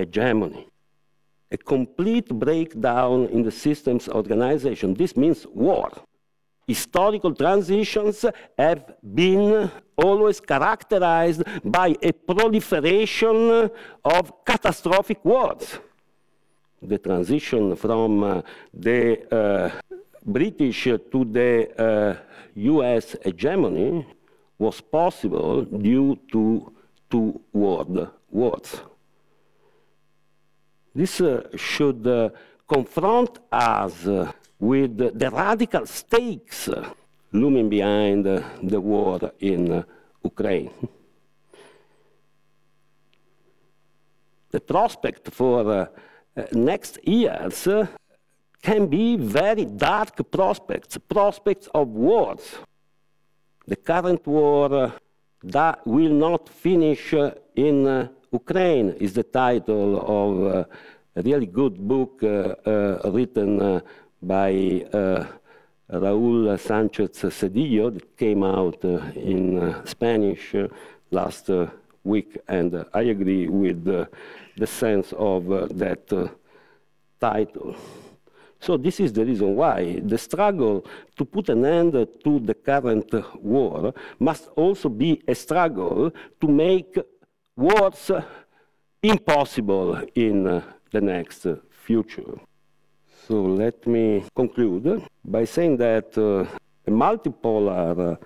[0.00, 0.66] hegemony.
[1.50, 4.94] A complete breakdown in the system's organization.
[4.94, 5.90] This means war.
[6.66, 8.24] Historical transitions
[8.56, 13.70] have been always characterized by a proliferation
[14.04, 15.80] of catastrophic wars
[16.82, 18.42] the transition from uh,
[18.72, 19.70] the uh,
[20.24, 22.16] British to the uh,
[22.54, 24.06] US hegemony
[24.58, 26.72] was possible due to
[27.10, 28.80] two world wars.
[30.94, 32.30] This uh, should uh,
[32.66, 36.92] confront us uh, with the radical stakes uh,
[37.32, 39.82] looming behind uh, the war in uh,
[40.24, 40.70] Ukraine.
[44.50, 45.88] The prospect for
[46.52, 47.68] next years
[48.60, 52.58] can be very dark prospects, prospects of wars.
[53.68, 54.92] The current war
[55.44, 57.14] that will not finish
[57.54, 60.66] in Ukraine is the title of
[61.16, 63.82] a really good book written
[64.22, 64.52] by
[65.92, 70.68] Raul Sánchez Cedillo that came out uh, in uh, Spanish uh,
[71.10, 71.50] last
[72.04, 76.28] week, and I agree with the sense of uh, that uh,
[77.18, 77.74] title.
[78.60, 80.84] So this is the reason why the struggle
[81.16, 81.92] to put an end
[82.24, 83.12] to the current
[83.42, 86.96] war must also be a struggle to make
[87.60, 88.10] wars
[89.02, 92.32] impossible in uh, the next future.
[93.28, 96.46] So let me conclude by saying that uh,
[96.86, 98.18] a multipolar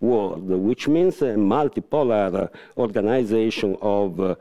[0.00, 4.34] world, which means a multipolar organization of uh,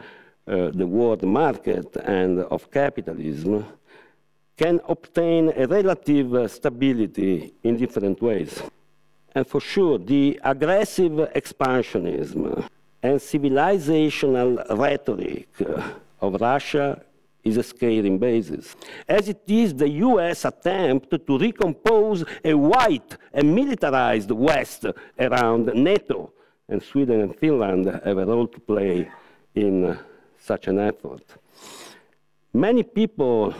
[0.47, 3.65] uh, the world market and of capitalism
[4.57, 8.61] can obtain a relative uh, stability in different ways.
[9.33, 12.63] And for sure, the aggressive expansionism
[13.05, 14.49] and civilizational
[14.83, 15.49] rhetoric
[16.19, 16.87] of Russia
[17.43, 18.75] is a scaling basis,
[19.07, 24.87] as it is the US attempt to recompose a white and militarized West
[25.19, 26.33] around NATO,
[26.67, 29.07] and Sweden and Finland have a role to play
[29.53, 29.75] in
[30.39, 31.25] such an effort.
[32.51, 33.53] Many people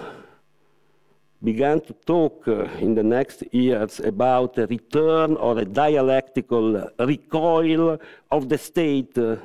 [1.46, 6.66] began to talk uh, in the next years about a return or a dialectical
[7.00, 8.00] recoil
[8.32, 9.36] of the state uh,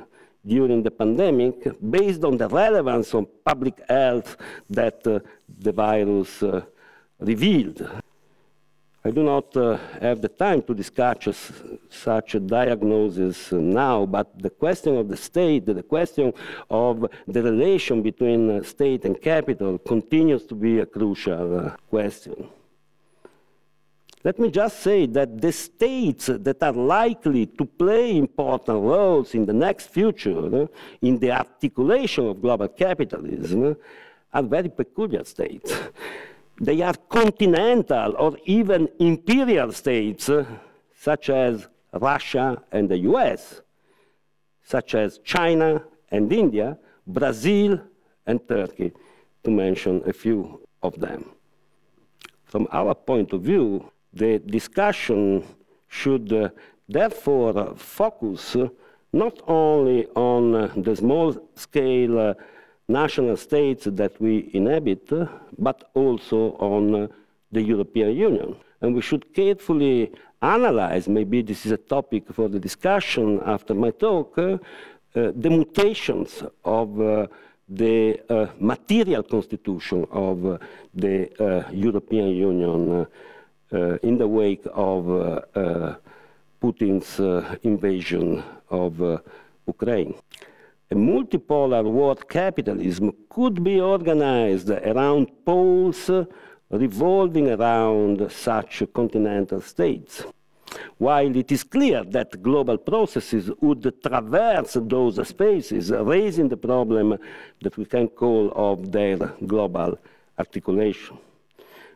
[0.45, 1.55] during the pandemic
[1.97, 4.35] based on the relevance of public health
[4.69, 5.19] that uh,
[5.59, 6.43] the virus
[7.19, 7.79] revealed.
[9.03, 11.51] I do not uh, have the time to discuss
[11.89, 16.31] such a diagnosis now, but the question of the state, the question
[16.69, 22.47] of the relation between state and capital continues to be a crucial uh, question.
[24.23, 29.47] Let me just say that the states that are likely to play important roles in
[29.47, 30.67] the next future
[31.01, 33.75] in the articulation of global capitalism
[34.31, 35.73] are very peculiar states.
[36.61, 40.29] They are continental or even imperial states,
[40.95, 43.61] such as Russia and the US,
[44.61, 45.81] such as China
[46.11, 47.81] and India, Brazil
[48.27, 48.91] and Turkey,
[49.43, 51.25] to mention a few of them.
[52.45, 55.43] From our point of view, the discussion
[55.87, 56.49] should uh,
[56.87, 58.55] therefore focus
[59.11, 62.33] not only on uh, the small scale uh,
[62.91, 65.09] national states that we inhabit,
[65.57, 67.09] but also on
[67.51, 68.55] the European Union.
[68.81, 70.11] And we should carefully
[70.41, 75.49] analyze, maybe this is a topic for the discussion after my talk, uh, uh, the
[75.49, 77.27] mutations of uh,
[77.67, 78.19] the
[78.59, 80.59] material constitution of
[80.93, 81.15] the
[81.71, 83.07] European Union
[83.73, 85.95] uh, in the wake of uh, uh,
[86.61, 87.19] Putin's
[87.63, 89.21] invasion of
[89.65, 90.13] Ukraine.
[90.91, 96.11] A multipolar world capitalism could be organized around poles
[96.69, 100.25] revolving around such continental states.
[100.97, 107.17] While it is clear that global processes would traverse those spaces, raising the problem
[107.61, 109.15] that we can call of their
[109.47, 109.97] global
[110.37, 111.17] articulation.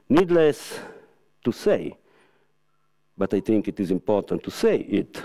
[0.07, 0.79] Needless
[1.43, 1.97] to say,
[3.17, 5.21] but I think it is important to say it.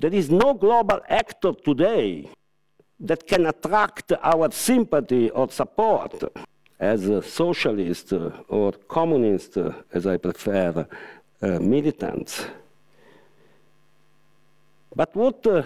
[0.00, 2.30] There is no global actor today
[3.00, 6.22] that can attract our sympathy or support
[6.78, 8.12] as a socialist
[8.48, 9.58] or communist,
[9.92, 10.86] as I prefer,
[11.42, 12.46] uh, militants.
[14.94, 15.62] But what uh,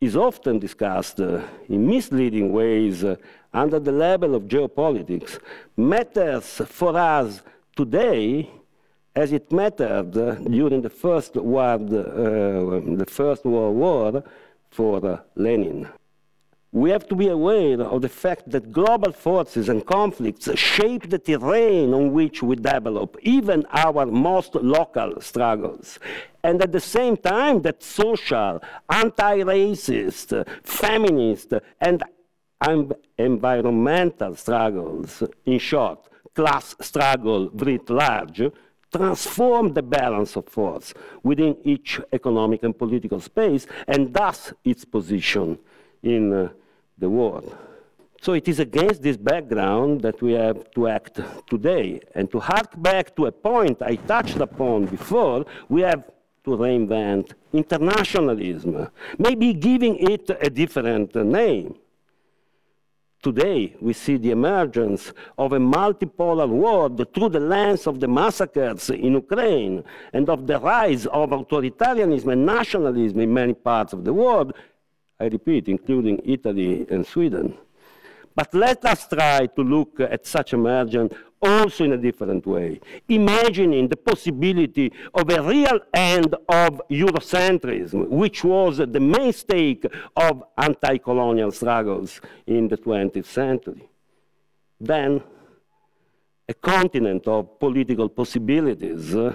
[0.00, 3.16] is often discussed uh, in misleading ways uh,
[3.52, 5.38] under the label of geopolitics
[5.76, 7.42] matters for us
[7.74, 8.50] today
[9.16, 10.12] as it mattered
[10.50, 14.24] during the First World, uh, the First World War
[14.70, 15.88] for uh, Lenin.
[16.74, 21.20] We have to be aware of the fact that global forces and conflicts shape the
[21.20, 26.00] terrain on which we develop, even our most local struggles.
[26.42, 28.60] And at the same time, that social,
[28.90, 32.02] anti-racist, feminist, and
[33.18, 38.42] environmental struggles, in short, class struggle writ large,
[38.92, 45.56] transform the balance of force within each economic and political space, and thus its position
[46.02, 46.48] in uh,
[46.98, 47.56] the world.
[48.20, 52.00] So it is against this background that we have to act today.
[52.14, 56.04] And to hark back to a point I touched upon before, we have
[56.44, 58.88] to reinvent internationalism,
[59.18, 61.74] maybe giving it a different name.
[63.22, 68.90] Today, we see the emergence of a multipolar world through the lens of the massacres
[68.90, 69.82] in Ukraine
[70.12, 74.52] and of the rise of authoritarianism and nationalism in many parts of the world,
[75.20, 77.56] I repeat, including Italy and Sweden.
[78.34, 83.86] But let us try to look at such emergence also in a different way, imagining
[83.86, 89.78] the possibility of a real end of Eurocentrism, which was the mainstay
[90.16, 93.88] of anti-colonial struggles in the 20th century.
[94.80, 95.22] Then,
[96.48, 99.34] a continent of political possibilities, uh,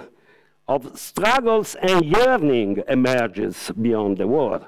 [0.68, 4.60] of struggles and yearning emerges beyond the war.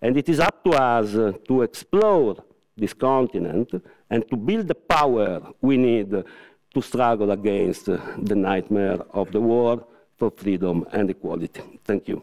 [0.00, 1.12] And it is up to us
[1.48, 2.36] to explore
[2.76, 9.32] this continent and to build the power we need to struggle against the nightmare of
[9.32, 9.84] the war
[10.16, 11.62] for freedom and equality.
[11.84, 12.22] Thank you.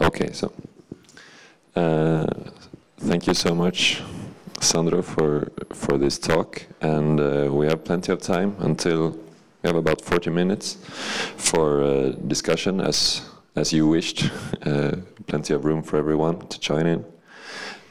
[0.00, 0.52] Okay, so
[1.74, 2.26] uh,
[2.98, 4.02] thank you so much,
[4.60, 9.76] Sandro, for for this talk, and uh, we have plenty of time until we have
[9.76, 10.78] about 40 minutes
[11.36, 13.22] for uh, discussion as
[13.54, 14.30] as you wished.
[14.66, 14.96] Uh,
[15.26, 17.04] plenty of room for everyone to join in.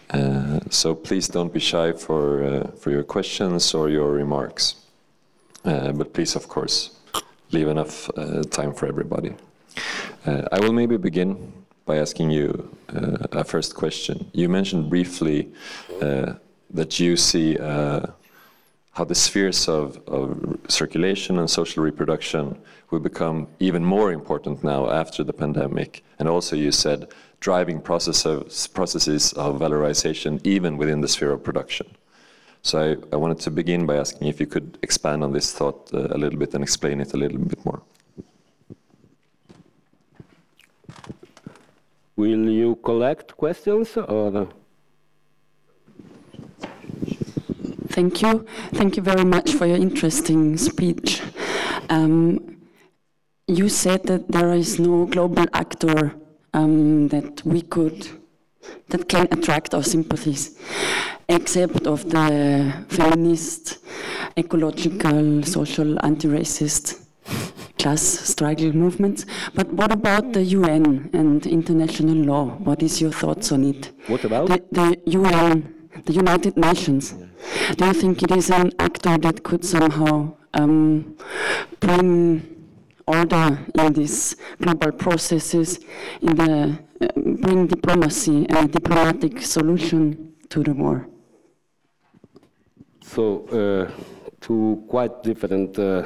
[0.10, 4.76] Uh, so please don't be shy for, uh, for your questions or your remarks.
[5.64, 6.98] Uh, but please, of course,
[7.52, 9.34] leave enough uh, time for everybody.
[10.26, 11.54] Uh, I will maybe begin
[11.86, 12.70] by asking you
[13.32, 14.30] a first question.
[14.34, 15.50] You mentioned briefly
[16.76, 17.58] that you see
[18.96, 22.58] how the spheres of, of, circulation and social reproduction
[22.92, 26.02] will become even more important now after the pandemic.
[26.18, 27.10] And also, you said
[27.42, 31.88] driving processes, of processes of valorization even within the sphere of production.
[32.62, 35.94] So I, I wanted to begin by asking if you could expand on this thought
[35.94, 37.82] uh, a little bit and explain it a little bit more.
[42.16, 44.48] Will you collect questions or?
[47.90, 48.46] Thank you.
[48.74, 51.22] Thank you very much for your interesting speech.
[51.90, 52.58] Um,
[53.48, 56.16] you said that there is no global actor
[56.54, 58.08] um, that we could,
[58.90, 60.60] that can attract our sympathies,
[61.30, 63.78] except of the feminist,
[64.36, 67.06] ecological, social, anti-racist
[67.78, 69.26] class struggle movements.
[69.54, 72.46] But what about the UN and international law?
[72.58, 73.92] What is your thoughts on it?
[74.08, 74.48] What about?
[74.48, 77.16] The, the UN, the United Nations.
[77.78, 81.16] Do you think it is an actor that could somehow um,
[81.80, 82.56] bring
[83.08, 85.80] order in these global processes,
[86.22, 91.08] in the uh, bring diplomacy and a diplomatic solution to the war?
[93.02, 93.92] So, uh,
[94.42, 96.06] two quite different uh,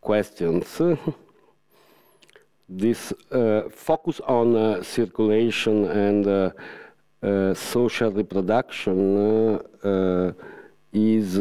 [0.00, 0.80] questions.
[2.68, 6.50] this uh, focus on uh, circulation and uh,
[7.54, 9.60] social reproduction
[10.92, 11.36] is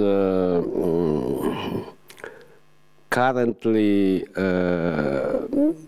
[3.10, 4.26] currently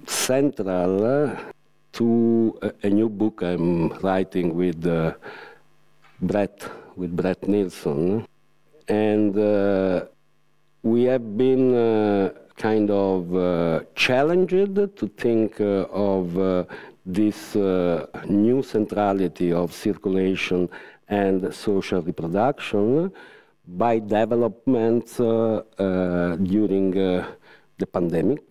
[0.06, 1.38] central
[1.92, 4.84] to a, new book I'm writing with
[6.22, 8.26] Brett, with Brett Neilson
[8.90, 10.06] and uh,
[10.82, 16.64] we have been uh, kind of uh, challenged to think uh, of uh,
[17.14, 20.70] this uh, new centrality of circulation
[21.07, 23.12] and social reproduction
[23.68, 28.43] by developments during the pandemic.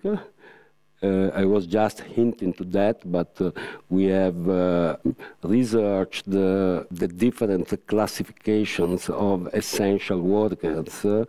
[1.00, 3.52] Uh, I was just hinting to that, but uh,
[3.88, 4.96] we have uh,
[5.44, 6.86] researched the,
[7.16, 11.24] different classifications of essential workers uh,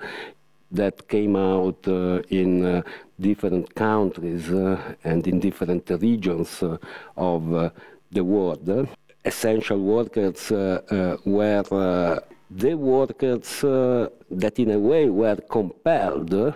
[0.72, 2.82] that came out uh, in uh,
[3.20, 6.78] different countries uh, and in different regions uh,
[7.18, 7.70] of uh,
[8.12, 8.88] the world.
[9.26, 16.54] Essential workers were the workers that, in a way, were compelled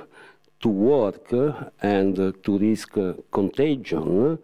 [0.61, 1.31] to work
[1.81, 2.97] and to risk
[3.31, 4.39] contagion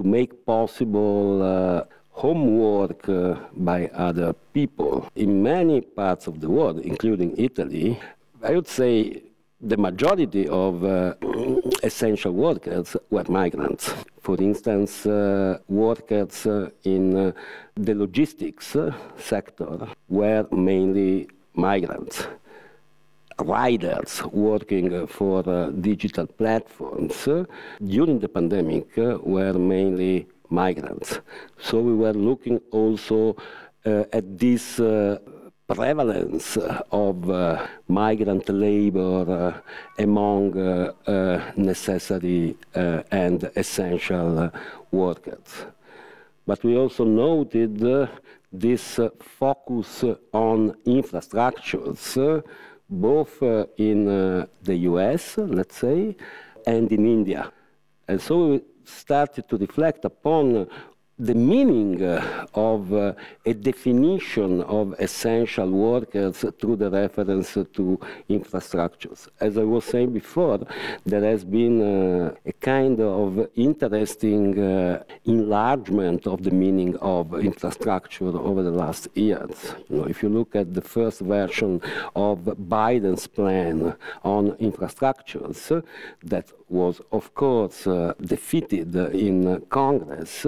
[0.00, 5.06] to make possible uh, homework uh, by other people.
[5.14, 7.98] In many parts of the world, including Italy,
[8.42, 9.22] I would say
[9.60, 11.14] the majority of uh,
[11.82, 13.92] essential workers were migrants.
[14.22, 17.34] For instance, uh, workers uh, in
[17.74, 18.76] the logistics
[19.16, 22.26] sector were mainly migrants
[23.44, 27.44] riders working for uh, digital platforms uh,
[27.86, 31.20] during the pandemic uh, were mainly migrants.
[31.58, 33.36] So we were looking also
[33.84, 34.78] at this
[35.74, 36.56] prevalence
[36.90, 44.50] of uh, migrant labor uh, among uh, necessary and essential
[44.90, 45.66] workers.
[46.46, 48.08] But we also noted
[48.52, 48.98] this
[49.38, 52.42] focus on infrastructures
[52.90, 56.16] both uh, in uh, the US, let's say,
[56.66, 57.52] and in India.
[58.08, 60.68] And so we started to reflect upon
[61.20, 63.12] the meaning uh, of uh,
[63.44, 68.00] a definition of essential workers through the reference to
[68.30, 69.28] infrastructures.
[69.38, 70.60] As I was saying before,
[71.04, 74.56] there has been uh, a kind of interesting
[75.26, 79.74] enlargement of the meaning of infrastructure over the last years.
[79.90, 81.82] You know, if you look at the first version
[82.16, 82.38] of
[82.74, 83.94] Biden's plan
[84.24, 85.84] on infrastructures,
[86.22, 87.86] that was, of course,
[88.22, 90.46] defeated in Congress,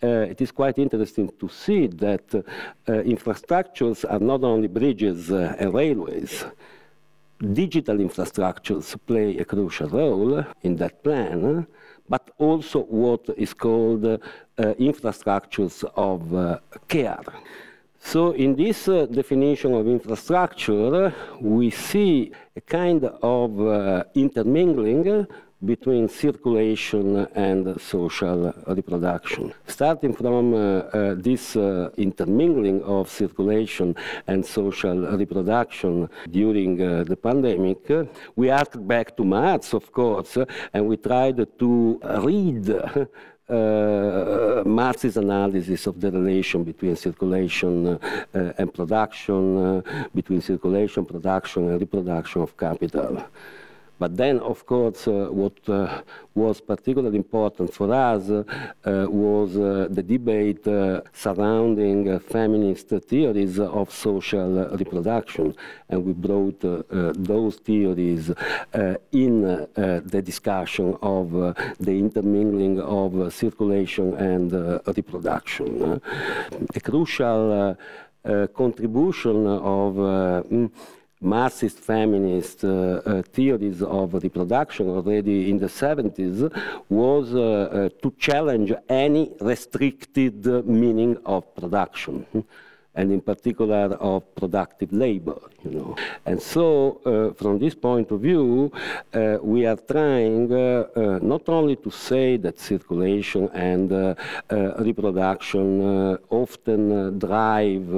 [0.00, 2.42] it is quite interesting to see that uh,
[2.86, 6.44] infrastructures are not only bridges uh, and railways.
[7.40, 11.66] Digital infrastructures play a crucial role in that plan,
[12.08, 14.18] but also what is called uh,
[14.56, 17.22] infrastructures of uh, care.
[18.00, 25.26] So in this uh, definition of infrastructure, we see a kind of intermingling
[25.64, 29.52] between circulation and social reproduction.
[29.66, 33.94] Starting from uh, uh, this uh, intermingling of circulation
[34.26, 37.90] and social reproduction during the pandemic,
[38.36, 40.38] we asked back to Marx, of course,
[40.72, 42.70] and we tried to read
[43.48, 47.98] uh, Marx's analysis of the relation between circulation uh,
[48.58, 53.24] and production, uh, between circulation, production, and reproduction of capital.
[53.98, 56.02] But then, of course, uh, what uh,
[56.34, 58.44] was particularly important for us uh,
[58.84, 65.54] was uh, the debate uh, surrounding uh, feminist theories of social reproduction.
[65.88, 68.30] And we brought those theories
[69.12, 71.30] in the discussion of
[71.80, 74.52] the intermingling of circulation and
[74.86, 76.00] reproduction.
[76.74, 77.76] a crucial
[78.54, 79.92] contribution of
[81.20, 86.48] Marxist feminist uh, uh, theories of reproduction already in the 70s
[86.88, 92.24] was uh, to challenge any restricted meaning of production
[92.94, 95.96] and in particular of productive labor, you know.
[96.26, 98.72] And so, uh, from this point of view,
[99.14, 104.14] uh, we are trying uh, uh not only to say that circulation and uh,
[104.50, 107.88] uh, reproduction often drive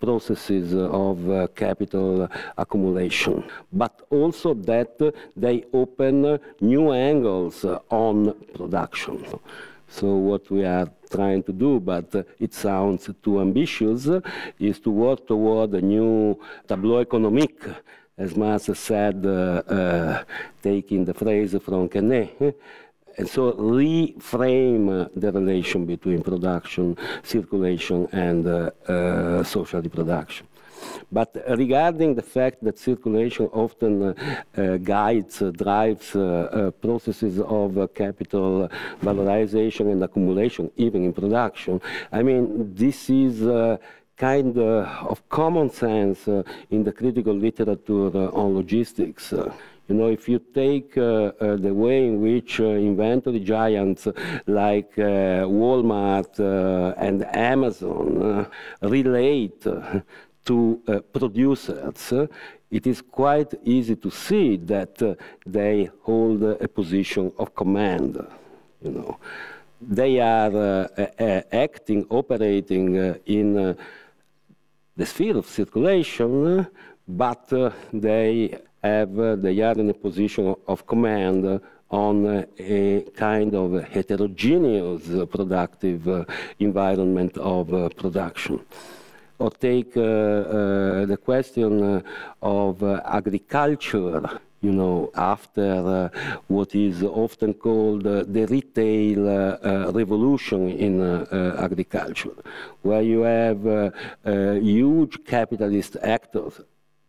[0.00, 1.16] processes of
[1.54, 4.92] capital accumulation, but also that
[5.36, 9.24] they open new angles on production.
[9.88, 14.08] So what we are trying to do, but it sounds too ambitious,
[14.58, 17.64] is to work toward a new tableau économique,
[18.16, 20.24] as Marx said, uh, uh,
[20.62, 22.54] taking the phrase from Quesnay.
[23.18, 30.46] And so reframe the relation between production, circulation, and uh, social reproduction.
[31.10, 34.14] But regarding the fact that circulation often uh,
[34.56, 36.10] uh, guides, uh, drives
[36.80, 38.70] processes of capital
[39.02, 41.80] valorization and accumulation, even in production,
[42.12, 43.34] I mean, this is
[44.16, 46.26] kind of common sense
[46.70, 49.32] in the critical literature on logistics.
[49.90, 54.06] You know, if you take uh, uh, the way in which uh, inventory giants
[54.46, 56.38] like Walmart
[56.96, 58.46] and Amazon
[58.82, 59.66] relate
[60.44, 62.26] to uh, producers, uh,
[62.70, 65.14] it is quite easy to see that uh,
[65.46, 68.24] they hold a position of command.
[68.82, 69.18] You know,
[69.80, 70.88] they are
[71.52, 73.76] acting, operating in
[74.96, 76.66] the sphere of circulation,
[77.08, 77.48] but
[77.92, 81.60] they have they are in a position of command
[81.90, 86.26] on a kind of heterogeneous productive
[86.58, 88.60] environment of production
[89.40, 92.02] or take uh, uh, the question uh,
[92.42, 94.22] of agriculture
[94.62, 101.00] you know, after uh, what is often called uh, the retail uh, revolution in
[101.58, 102.36] agriculture,
[102.82, 103.62] where you have
[104.62, 106.60] huge capitalist actors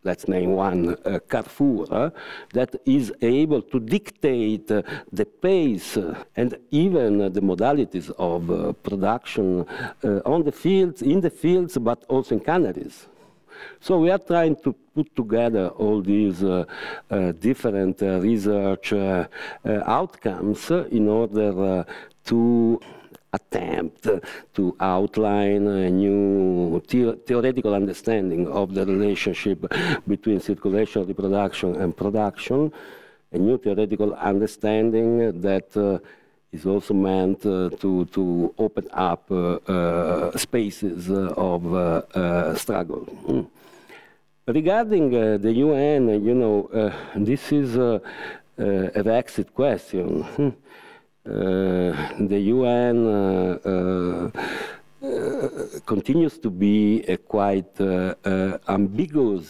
[0.04, 2.10] let's name one, uh, Carrefour, uh,
[2.52, 4.82] that is able to dictate uh,
[5.12, 5.96] the pace
[6.36, 9.66] and even the modalities of production
[10.24, 13.06] on the fields, in the fields, but also in canneries.
[13.80, 16.64] So we are trying to put together all these uh,
[17.10, 18.92] uh, different uh, research
[19.64, 21.84] outcomes in order
[22.24, 22.80] to
[23.32, 24.06] attempt
[24.54, 29.64] to outline a new the theoretical understanding of the relationship
[30.06, 32.72] between circulation, reproduction, and production,
[33.32, 35.98] a new theoretical understanding that uh,
[36.52, 43.06] is also meant uh, to, to open up uh, uh spaces of uh, uh, struggle.
[43.26, 43.46] Mm.
[44.46, 45.10] Regarding
[45.40, 48.02] the UN, you know, this is a
[48.58, 50.26] vexed question.
[51.24, 54.30] The UN uh, uh,
[55.02, 55.48] Uh,
[55.84, 59.48] continues to be a quite uh, uh, ambiguous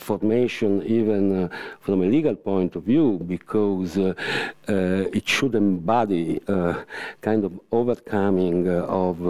[0.00, 1.50] formation, even
[1.80, 3.98] from a legal point of view, because
[4.66, 6.40] it should embody
[7.20, 9.20] kind of overcoming of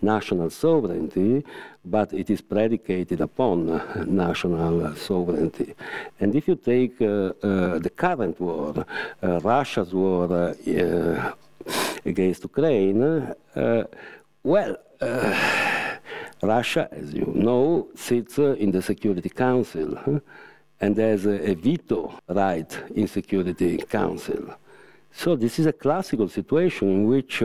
[0.00, 1.44] national sovereignty
[1.84, 3.66] but it is predicated upon
[4.06, 5.74] national sovereignty.
[6.18, 8.86] And if you take uh, uh, the current war,
[9.22, 11.32] uh, Russia's war uh,
[12.04, 13.84] against Ukraine, uh,
[14.42, 15.96] well, uh,
[16.42, 20.20] Russia, as you know, sits in the Security Council
[20.80, 24.54] and has a, a veto right in Security Council.
[25.12, 27.40] So this is a classical situation in which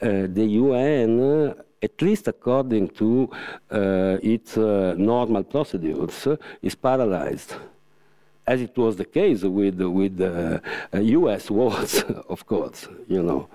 [0.00, 1.54] the UN
[1.84, 3.28] at least according to
[3.70, 6.26] uh, its uh, normal procedures,
[6.62, 7.54] is paralyzed
[8.46, 10.60] as it was the case with with uh,
[10.92, 11.50] U.S.
[11.50, 13.48] wars, of course, you know.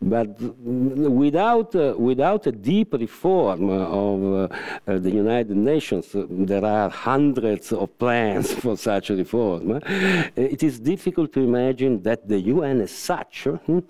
[0.00, 7.72] But without uh, without a deep reform of uh, the United Nations, there are hundreds
[7.72, 9.80] of plans for such a reform.
[10.34, 13.44] It is difficult to imagine that the UN as such.
[13.44, 13.80] Hmm,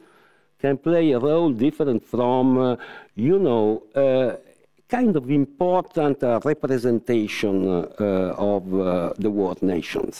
[0.62, 2.76] can play a role different from, uh,
[3.16, 4.36] you know, uh,
[4.93, 10.14] kind of important uh, representation uh, of uh, the world nations.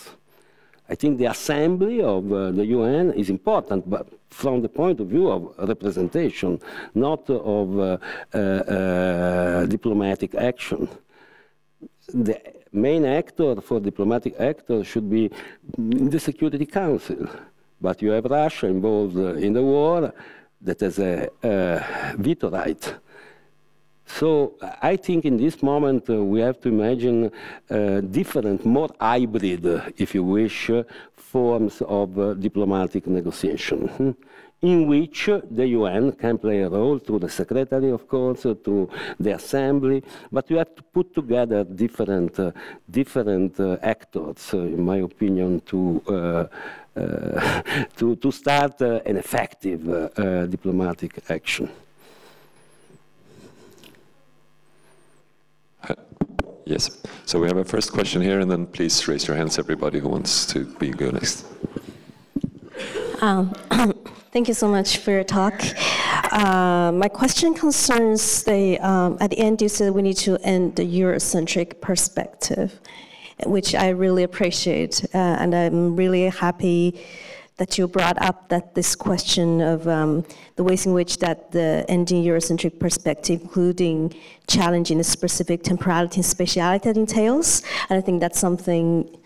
[0.89, 5.07] I think the assembly of uh, the UN is important, but from the point of
[5.15, 5.41] view of
[5.73, 6.51] representation,
[6.95, 7.67] not of
[9.77, 10.89] diplomatic action.
[12.29, 12.37] The
[12.73, 15.31] main actor for diplomatic actor should be
[16.13, 17.29] the Security Council
[17.83, 19.17] but you have Russia involved
[19.47, 20.15] in the war
[20.61, 21.85] that has a, a
[22.17, 22.95] veto right.
[24.19, 27.31] So I think in this moment uh, we have to imagine
[27.71, 30.83] uh, different, more hybrid, uh, if you wish, uh,
[31.17, 33.89] forms of uh, diplomatic negotiation.
[33.89, 34.11] hmm,
[34.61, 38.55] In which uh, the UN can play a role through the secretary, of course, uh,
[38.67, 38.89] to
[39.19, 42.53] the assembly, but you have to put together different, uh,
[42.89, 46.45] different uh, actors, uh, in my opinion, to uh,
[46.95, 47.63] uh,
[47.97, 51.69] to, to start uh, an effective uh, uh, diplomatic action.
[56.65, 56.91] Yes.
[57.27, 60.09] So we have a first question here, and then please raise your hands, everybody who
[60.09, 61.47] wants to be go next.
[63.21, 63.53] Um,
[64.33, 65.63] Thank you so much for your talk.
[66.33, 70.77] Uh, my question concerns the, um, at the end, you said we need to end
[70.77, 72.81] the Eurocentric perspective,
[73.45, 75.05] which I really appreciate.
[75.15, 76.99] Uh, and I'm really happy
[77.63, 80.25] that you brought up that this question of um,
[80.57, 84.13] the ways in which that the ending Eurocentric perspective, including
[84.49, 87.63] challenging the specific temporality and spatiality that entails.
[87.89, 89.17] And I think that's something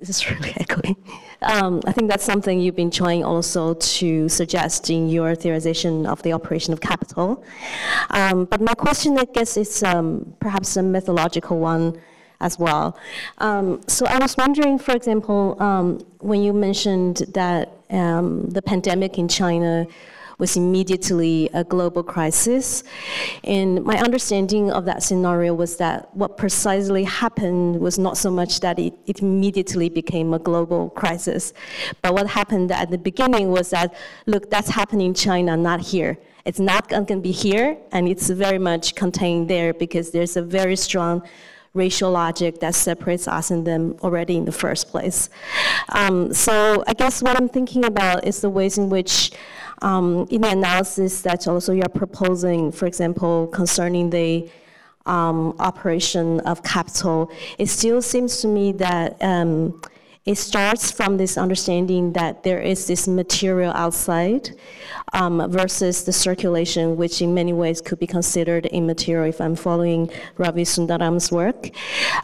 [0.00, 0.96] this is really echoing.
[1.42, 6.20] Um, I think that's something you've been trying also to suggest in your theorization of
[6.24, 7.44] the operation of capital.
[8.10, 12.00] Um, but my question, I guess, is um, perhaps a methodological one
[12.40, 12.98] as well.
[13.38, 19.18] Um, so I was wondering, for example, um, when you mentioned that um, the pandemic
[19.18, 19.86] in China
[20.38, 22.84] was immediately a global crisis.
[23.44, 28.60] And my understanding of that scenario was that what precisely happened was not so much
[28.60, 31.54] that it, it immediately became a global crisis,
[32.02, 33.94] but what happened at the beginning was that,
[34.26, 36.18] look, that's happening in China, not here.
[36.44, 40.42] It's not going to be here, and it's very much contained there because there's a
[40.42, 41.22] very strong
[41.76, 45.28] racial logic that separates us and them already in the first place.
[45.90, 49.32] Um, so I guess what I'm thinking about is the ways in which
[49.82, 54.48] um, in the analysis that also you're proposing, for example, concerning the
[55.04, 59.80] um, operation of capital, it still seems to me that um,
[60.26, 64.50] it starts from this understanding that there is this material outside
[65.12, 70.10] um, versus the circulation, which in many ways could be considered immaterial if I'm following
[70.36, 71.70] Ravi Sundaram's work.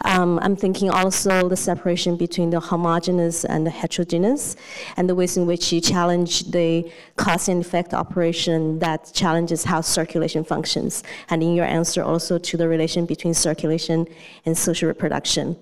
[0.03, 4.57] Um, I'm thinking also the separation between the homogeneous and the heterogeneous,
[4.97, 9.79] and the ways in which you challenge the cause and effect operation that challenges how
[9.79, 14.05] circulation functions, and in your answer also to the relation between circulation
[14.45, 15.55] and social reproduction.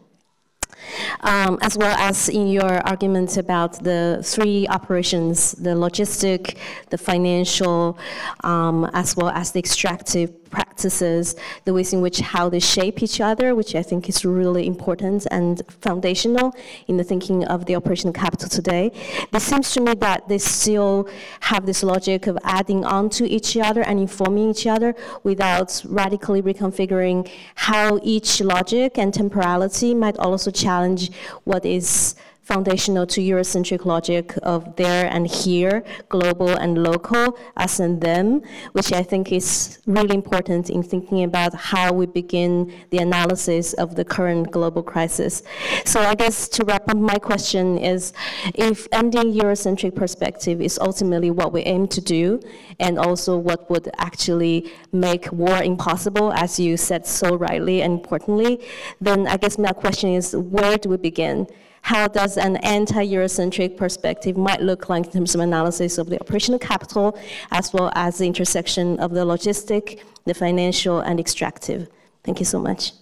[1.21, 6.57] Um, as well as in your argument about the three operations, the logistic,
[6.89, 7.97] the financial,
[8.43, 11.35] um, as well as the extractive practices,
[11.65, 15.25] the ways in which how they shape each other, which I think is really important
[15.31, 16.53] and foundational
[16.87, 18.91] in the thinking of the operational capital today.
[19.33, 21.09] It seems to me that they still
[21.41, 26.41] have this logic of adding on to each other and informing each other without radically
[26.41, 31.11] reconfiguring how each logic and temporality might also challenge
[31.43, 38.01] what is foundational to Eurocentric logic of there and here, global and local, us and
[38.01, 38.41] them,
[38.73, 43.95] which I think is really important in thinking about how we begin the analysis of
[43.95, 45.43] the current global crisis.
[45.85, 48.11] So I guess to wrap up my question is,
[48.55, 52.41] if ending Eurocentric perspective is ultimately what we aim to do,
[52.79, 58.65] and also what would actually make war impossible, as you said so rightly and importantly,
[58.99, 61.47] then I guess my question is, where do we begin?
[61.81, 66.59] How does an anti-Eurocentric perspective might look like in terms of analysis of the operational
[66.59, 67.17] capital,
[67.51, 71.89] as well as the intersection of the logistic, the financial, and extractive.
[72.23, 72.93] Thank you so much.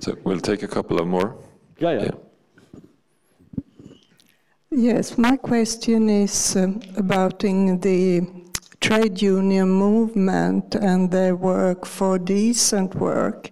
[0.00, 1.36] So we'll take a couple of more.
[1.78, 2.02] Yeah, yeah.
[2.02, 2.10] Yeah.
[4.70, 8.26] Yes, my question is um, about in the
[8.80, 13.50] trade union movement and their work for decent work.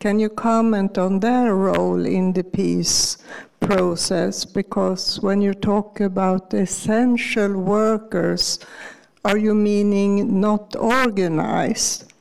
[0.00, 3.18] Can you comment on their role in the peace
[3.60, 4.44] process?
[4.44, 8.58] Because when you talk about essential workers,
[9.24, 12.12] are you meaning not organized?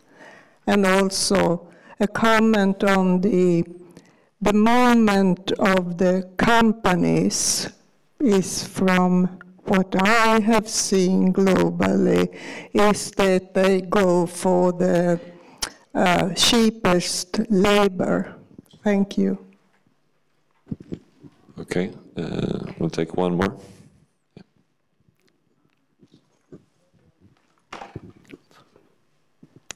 [0.66, 1.68] And also
[2.00, 3.66] a comment on the
[4.42, 7.70] the moment of the companies
[8.20, 12.36] is from what I have seen globally
[12.74, 15.20] is that they go for the
[15.94, 18.36] uh, cheapest labor.
[18.84, 19.38] Thank you.
[21.60, 23.58] Okay, uh, we'll take one more.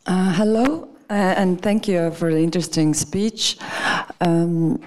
[0.05, 3.57] Uh, hello, uh, and thank you for the interesting speech.
[4.21, 4.81] Um,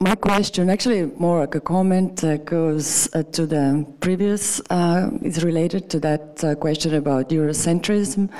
[0.00, 5.42] My question, actually more like a comment, uh, goes uh, to the previous, uh, is
[5.42, 8.30] related to that uh, question about Eurocentrism.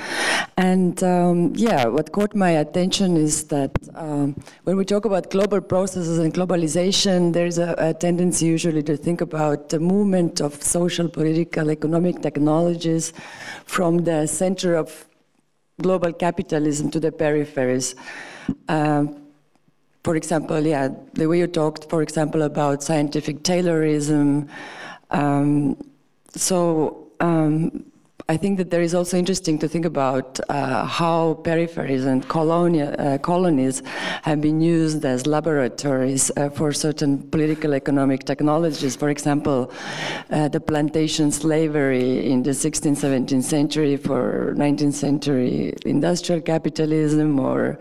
[0.55, 5.59] And um, yeah, what caught my attention is that um, when we talk about global
[5.59, 11.09] processes and globalization, there's a, a tendency usually to think about the movement of social,
[11.09, 13.11] political, economic technologies
[13.65, 15.05] from the center of
[15.81, 17.95] global capitalism to the peripheries.
[18.69, 19.28] Um,
[20.03, 24.47] for example, yeah, the way you talked, for example, about scientific Taylorism.
[25.11, 25.77] Um,
[26.35, 27.83] so um,
[28.29, 32.91] I think that there is also interesting to think about uh, how peripheries and colonia,
[32.99, 33.81] uh, colonies
[34.21, 38.95] have been used as laboratories uh, for certain political economic technologies.
[38.95, 39.73] For example,
[40.29, 47.79] uh, the plantation slavery in the 16th, 17th century for 19th century industrial capitalism or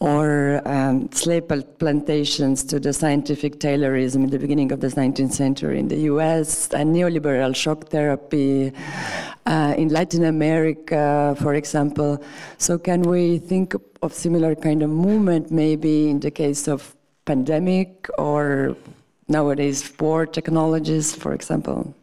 [0.00, 1.46] or um, slave
[1.78, 6.68] plantations to the scientific Taylorism in the beginning of the 19th century in the US,
[6.72, 8.72] and neoliberal shock therapy
[9.44, 12.22] uh, in Latin America, for example.
[12.56, 16.96] So can we think of similar kind of movement maybe in the case of
[17.26, 18.76] pandemic or
[19.28, 21.94] nowadays war technologies, for example?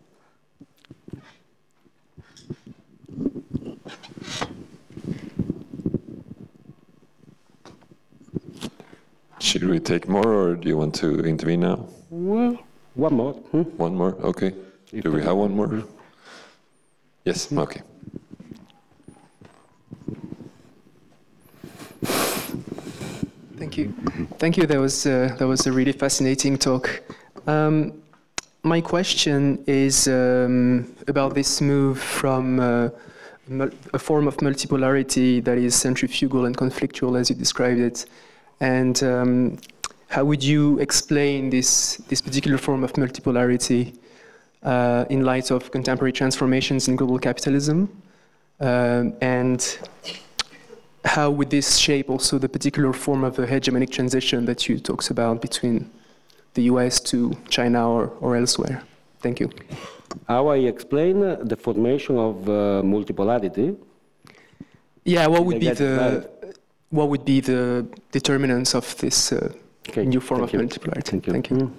[9.39, 11.88] Should we take more, or do you want to intervene now?
[12.09, 12.57] Well,
[12.95, 13.33] one more.
[13.33, 13.61] Hmm?
[13.77, 14.15] One more?
[14.21, 14.53] Okay.
[15.01, 15.83] Do we have one more?
[17.23, 17.81] Yes, okay.
[23.57, 23.93] Thank you.
[24.39, 24.65] Thank you.
[24.65, 27.01] That was, uh, that was a really fascinating talk.
[27.47, 28.01] Um,
[28.63, 32.89] my question is um, about this move from uh,
[33.93, 38.05] a form of multipolarity that is centrifugal and conflictual, as you described it,
[38.60, 39.58] and um,
[40.10, 43.97] how would you explain this, this particular form of multipolarity
[44.64, 47.89] uh, in light of contemporary transformations in global capitalism?
[48.60, 49.78] Um, and
[51.05, 55.10] how would this shape also the particular form of the hegemonic transition that you talked
[55.10, 55.89] about between
[56.53, 58.84] the US to China or, or elsewhere?
[59.20, 59.49] Thank you.
[60.28, 63.78] How I explain the formation of uh, multipolarity?
[65.03, 66.30] Yeah, what would be the
[66.89, 69.53] what would be the determinants of this uh,
[69.89, 70.05] okay.
[70.05, 70.67] new form Thank of you.
[70.67, 71.03] multipolarity?
[71.03, 71.33] Thank you.
[71.33, 71.71] Thank you.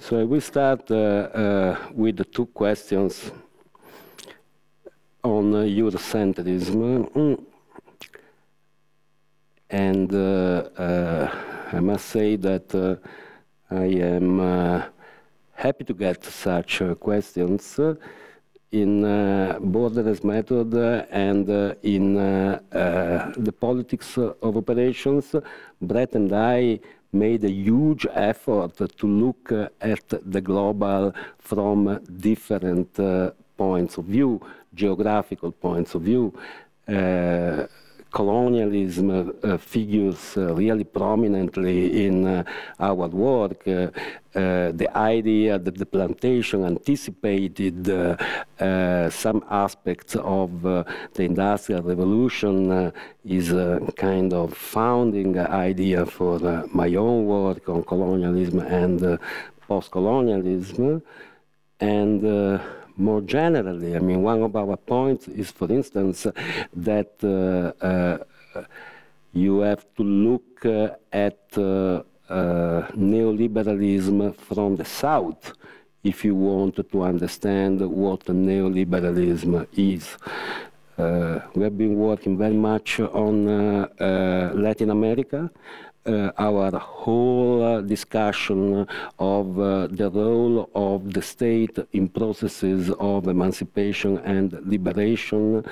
[0.00, 3.32] So I will start uh, uh, with the two questions
[5.22, 7.10] on uh, Eurocentrism.
[7.10, 7.44] Mm.
[9.70, 11.34] And uh, uh,
[11.72, 13.00] I must say that
[13.70, 14.40] I am
[15.64, 17.94] happy to get such uh, questions uh,
[18.70, 20.74] in uh, Border as Method
[21.10, 21.48] and
[21.82, 25.34] in the politics of operations.
[25.80, 26.80] Brett and I
[27.12, 31.98] made a huge effort to look at the global from
[32.30, 32.92] different
[33.56, 34.40] points of view,
[34.74, 36.24] geographical points of view.
[38.14, 42.44] Colonialism uh, figures uh, really prominently in uh,
[42.78, 43.66] our work.
[43.66, 43.90] Uh,
[44.36, 52.92] uh, the idea that the plantation anticipated uh, some aspects of the Industrial Revolution
[53.24, 56.38] is a kind of founding idea for
[56.72, 59.18] my own work on colonialism and
[59.66, 61.02] post-colonialism.
[61.80, 62.20] And
[62.96, 66.26] more generally, I mean, one of our points is, for instance,
[66.74, 68.18] that uh, uh,
[69.32, 75.52] you have to look uh, at uh, uh, neoliberalism from the South
[76.04, 80.16] if you want to understand what neoliberalism is.
[80.96, 83.46] Uh, we have been working very much on
[84.62, 88.86] Latin America, uh, our whole uh, discussion
[89.18, 95.64] of uh, the role of the state in processes of emancipation and liberation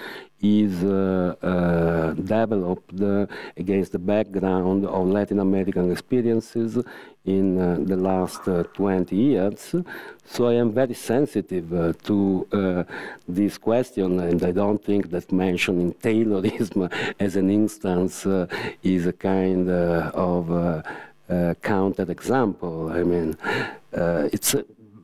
[0.43, 3.26] is uh, uh, developed uh,
[3.57, 6.78] against the background of Latin American experiences
[7.24, 8.43] in the last
[8.74, 9.76] 20 years.
[10.24, 12.86] So I am very sensitive to
[13.28, 18.26] this question, and I don't think that mentioning Taylorism as an instance
[18.82, 20.82] is a kind of
[21.32, 22.90] uh, counter example.
[22.93, 23.36] I mean,
[23.97, 24.55] uh, it's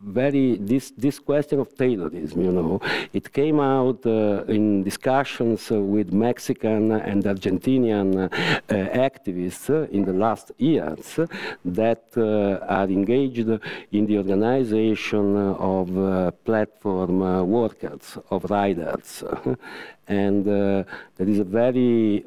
[0.08, 2.44] very this this question of Taylorism.
[2.44, 2.80] You know,
[3.12, 8.28] it came out uh, in discussions uh, with Mexican and Argentinian uh,
[8.74, 11.18] activists uh, in the last years
[11.64, 13.48] that uh, are engaged
[13.92, 19.24] in the organization of platform workers, of riders,
[20.08, 20.86] and there
[21.18, 22.24] is a very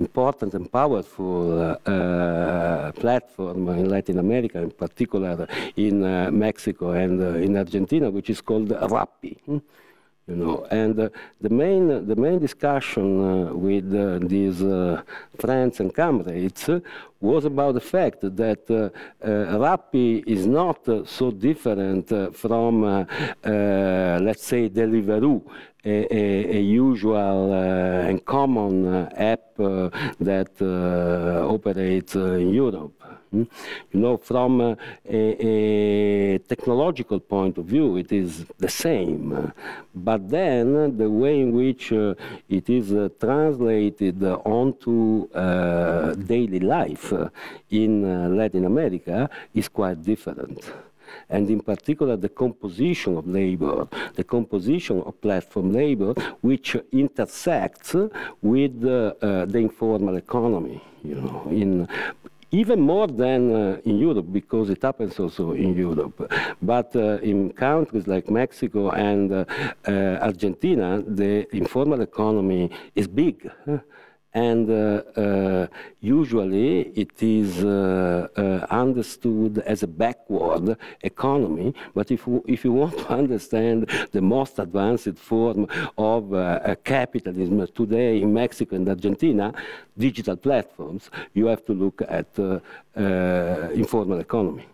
[0.00, 5.46] important and powerful uh, platform in Latin America, in particular
[5.76, 9.38] in uh, Mexico and uh, in Argentina, which is called Rappi.
[9.46, 9.58] Hmm?
[10.30, 11.08] You know, and uh,
[11.40, 14.60] the main the main discussion uh, with uh, these
[15.40, 16.70] friends and comrades
[17.20, 18.92] was about the fact that
[19.64, 22.82] Rappi is not so different from,
[24.26, 25.42] let's say, Deliveroo,
[25.84, 29.88] a, a, usual uh, and common uh, app uh,
[30.20, 30.50] that
[31.48, 32.92] operates in Europe.
[33.30, 33.44] Hmm?
[33.92, 34.76] You know, from a,
[35.08, 39.52] a, technological point of view, it is the same.
[39.94, 42.14] But then the way in which uh,
[42.48, 47.12] it is uh, translated onto uh, daily life
[47.70, 50.60] in Latin America is quite different
[51.28, 57.94] and in particular the composition of labor, the composition of platform labor, which intersects
[58.42, 60.82] with uh, uh, the informal economy.
[61.02, 61.88] You know, in
[62.52, 66.32] even more than uh, in Europe, because it happens also in Europe.
[66.60, 69.44] But uh, in countries like Mexico and uh,
[69.86, 73.50] uh Argentina, the informal economy is big
[74.32, 75.66] and uh, uh,
[76.00, 81.74] usually it is uh, uh, understood as a backward economy.
[81.94, 85.66] But if, if you want to understand the most advanced form
[85.98, 86.30] of
[86.84, 89.52] capitalism today in Mexico and Argentina,
[89.98, 92.38] digital platforms, you have to look at
[93.74, 94.66] informal economy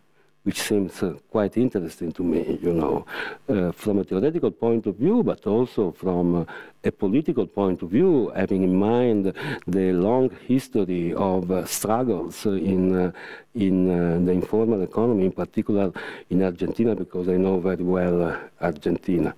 [0.46, 3.04] which seems uh, quite interesting to me, you know,
[3.48, 6.44] uh, from a theoretical point of view, but also from uh,
[6.84, 9.32] a political point of view, having in mind
[9.66, 13.10] the long history of uh, struggles in, uh,
[13.56, 15.90] in the informal economy, in particular
[16.30, 19.34] in Argentina, because I know very well Argentina.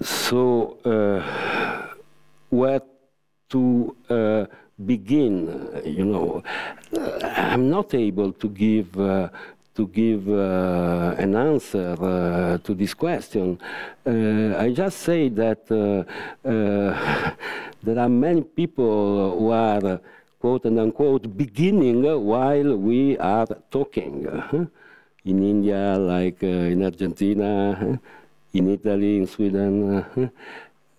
[0.00, 0.78] So,
[2.50, 2.82] where
[3.48, 3.96] to
[4.86, 6.42] begin, you know,
[7.22, 9.28] I'm not able to give uh,
[9.74, 13.58] to give uh, an answer uh, to this question.
[14.06, 16.04] Uh, I just say that uh,
[16.46, 17.32] uh,
[17.82, 20.00] there are many people who are
[20.40, 24.26] quote and unquote beginning while we are talking.
[25.22, 28.00] In India, like in Argentina,
[28.54, 30.30] in Italy, in Sweden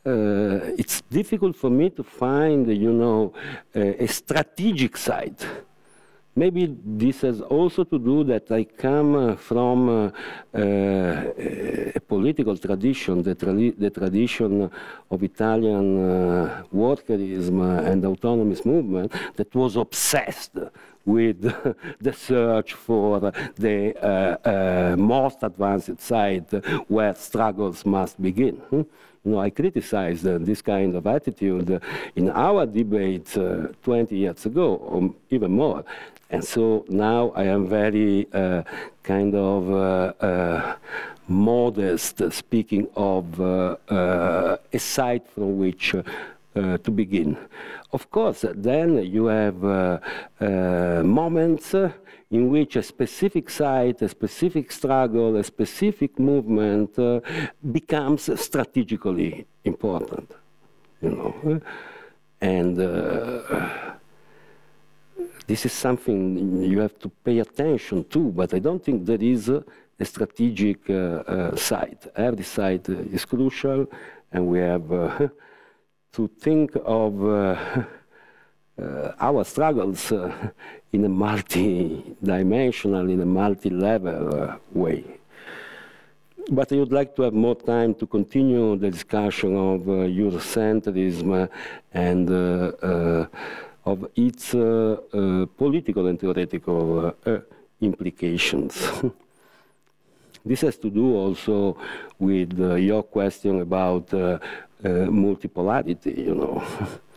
[0.05, 3.33] uh, it's difficult for me to find, you know,
[3.75, 5.37] a, a strategic side.
[6.33, 10.11] Maybe this has also to do that I come uh, from uh,
[10.55, 10.61] uh,
[11.93, 14.71] a political tradition, the, tra the, tradition
[15.09, 20.57] of Italian uh, workerism and autonomous movement that was obsessed
[21.05, 21.41] with
[21.99, 23.19] the search for
[23.55, 26.49] the uh, uh, most advanced side
[26.87, 28.55] where struggles must begin.
[28.69, 28.83] Hmm?
[29.23, 31.79] You know, I criticized uh, this kind of attitude
[32.15, 35.83] in our debate uh, 20 years ago, or even more.
[36.31, 38.63] And so now I am very uh,
[39.03, 40.75] kind of uh, uh,
[41.27, 43.75] modest, speaking of uh,
[44.73, 45.93] a site from which
[46.53, 47.37] to begin.
[47.93, 49.61] Of course, then you have
[51.05, 51.75] moments
[52.31, 57.19] in which a specific site, a specific struggle, a specific movement uh,
[57.71, 60.31] becomes strategically important,
[61.01, 61.61] you know.
[62.39, 63.41] And uh,
[65.45, 69.49] this is something you have to pay attention to, but I don't think there is
[69.49, 69.63] a,
[70.03, 72.07] strategic uh, uh, site.
[72.15, 73.85] Every site is crucial,
[74.31, 75.27] and we have uh,
[76.13, 77.55] to think of uh,
[79.19, 80.11] our struggles
[80.93, 85.05] in a multi-dimensional, in a multi-level uh, way.
[86.49, 91.49] But I would like to have more time to continue the discussion of uh, Eurocentrism
[91.93, 93.25] and uh, uh
[93.83, 97.15] of its uh, uh, political and theoretical
[97.79, 99.01] implications.
[100.45, 101.75] this has to do also
[102.19, 104.05] with your question about
[104.83, 106.63] multipolarity, you know.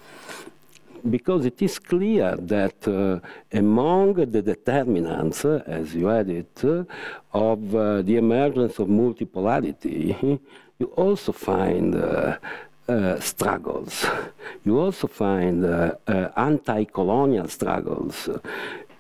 [1.10, 3.20] because it is clear that uh,
[3.52, 6.84] among the determinants, uh, as you had it, uh,
[7.32, 10.40] of uh, the emergence of multipolarity,
[10.78, 12.38] you also find uh,
[13.20, 14.06] struggles.
[14.64, 15.64] You also find
[16.36, 18.28] anti-colonial struggles.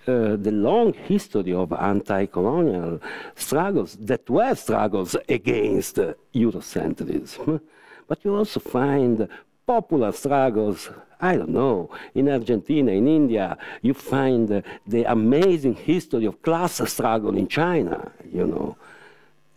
[0.06, 3.00] uh, the long history of anti-colonial
[3.34, 7.60] struggles that were struggles against uh, Eurocentrism.
[8.06, 9.26] But you also find
[9.66, 16.42] popular struggles, I don't know, in Argentina, in India, you find the amazing history of
[16.42, 18.76] class struggle in China, you know.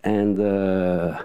[0.04, 1.24] And uh,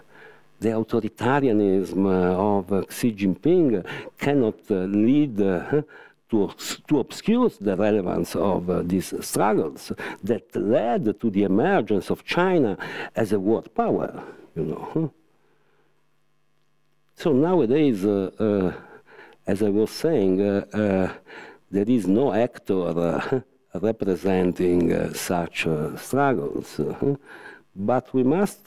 [0.58, 3.84] the authoritarianism uh, of Xi Jinping
[4.18, 5.82] cannot uh, lead uh,
[6.30, 9.92] to, obscure the relevance of these struggles
[10.24, 12.78] that led to the emergence of China
[13.14, 14.24] as a world power,
[14.56, 15.12] you know.
[17.22, 18.72] So nowadays, uh, uh,
[19.46, 21.08] as I was saying, uh, uh
[21.70, 23.40] there is no actor uh,
[23.88, 26.80] representing uh, such struggles.
[27.76, 28.66] But we must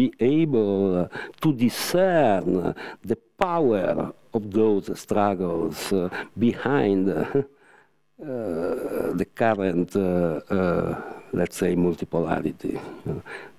[0.00, 1.08] be able
[1.42, 2.74] to discern
[3.04, 5.92] the power of those struggles
[6.36, 7.06] behind
[8.18, 9.94] the current,
[11.32, 12.74] let's say, multipolarity.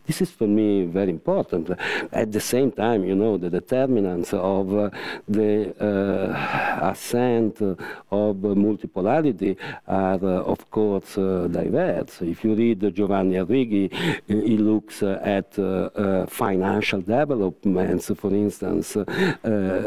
[0.05, 1.71] This is for me very important.
[2.11, 4.89] At the same time, you know, the determinants of uh,
[5.29, 9.55] the uh, ascent of multipolarity
[9.87, 12.21] are, uh, of course, uh, diverse.
[12.21, 18.97] If you read Giovanni Arrighi, uh, he looks at uh, financial developments, for instance,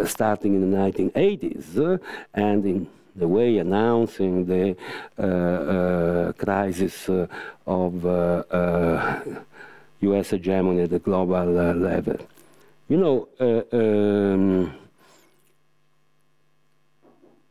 [0.07, 1.99] starting in the 1980s, uh,
[2.33, 4.77] and in the way announcing the
[6.39, 7.11] crisis
[7.67, 8.05] of
[10.01, 10.31] U.S.
[10.31, 12.19] hegemony at the global uh, level.
[12.89, 14.75] You know, uh, um,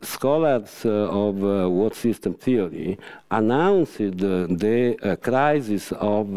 [0.00, 2.98] scholars uh, of world system theory
[3.30, 6.28] announced the crisis of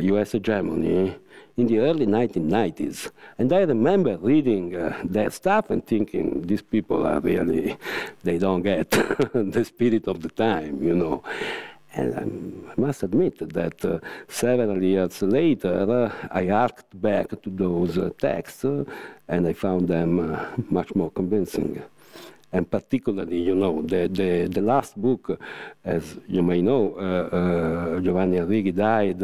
[0.00, 0.32] U.S.
[0.32, 1.16] hegemony
[1.58, 3.10] in the early 1990s.
[3.36, 7.76] And I remember reading uh, their stuff and thinking, these people are really,
[8.22, 11.24] they don't get the spirit of the time, you know.
[11.98, 13.98] And I must admit that uh,
[14.28, 18.84] several years later, uh, I harked back to those uh, texts uh,
[19.26, 21.82] and I found them uh, much more convincing.
[22.52, 25.36] And particularly, you know, the, the, the last book, uh,
[25.84, 26.94] as you may know,
[28.00, 29.20] Giovanni Arrighi died,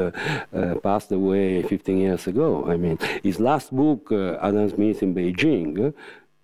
[0.83, 2.69] passed away 15 years ago.
[2.69, 5.95] I mean, his last book, Adam Smith in Beijing,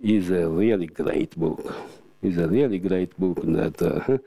[0.01, 1.75] is a really great book.
[2.23, 4.21] It's a really great book that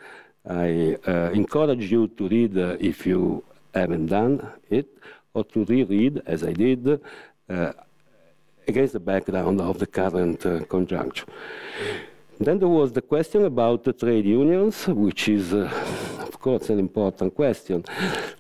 [0.45, 3.43] I uh, encourage you to read uh, if you
[3.73, 4.87] haven't done it,
[5.33, 6.99] or to reread, as I did,
[7.49, 7.71] uh,
[8.67, 11.25] against the background of the current uh, conjuncture.
[12.39, 15.71] Then there was the question about the trade unions, which is, uh,
[16.19, 17.85] of course, an important question.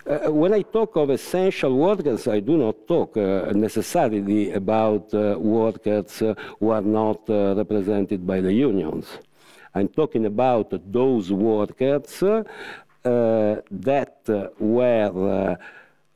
[0.05, 6.21] Uh, when I talk of essential workers, I do not talk necessarily about workers
[6.59, 9.07] who are not represented by the unions.
[9.75, 12.43] I'm talking about those workers uh,
[13.71, 14.17] that
[14.59, 15.57] were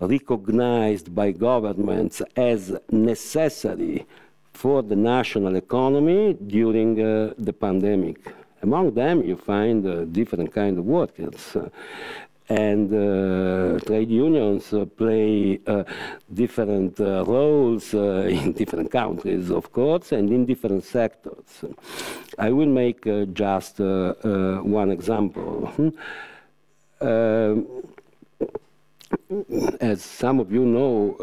[0.02, 4.06] uh, recognized by governments as necessary
[4.54, 8.34] for the national economy during uh, the pandemic.
[8.62, 11.58] Among them, you find different kind of workers.
[12.49, 15.84] And uh, trade unions uh, play uh,
[16.34, 21.65] different uh, roles uh, in different countries, of course, and in different sectors.
[22.38, 25.68] I will make uh, just one example.
[25.68, 25.90] Hmm.
[26.99, 27.68] Um,
[29.80, 31.15] as some of you know,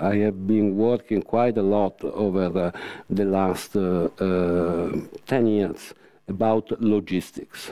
[0.00, 2.72] I have been working quite a lot over
[3.10, 4.92] the last uh, uh,
[5.26, 5.94] 10 years
[6.28, 7.70] about logistics.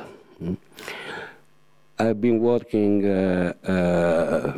[1.99, 4.53] I've been working uh, uh,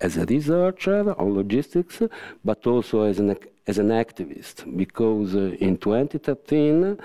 [0.00, 2.02] as a researcher on logistics,
[2.44, 3.36] but also as an,
[3.66, 6.96] as an activist, because uh, in 2013,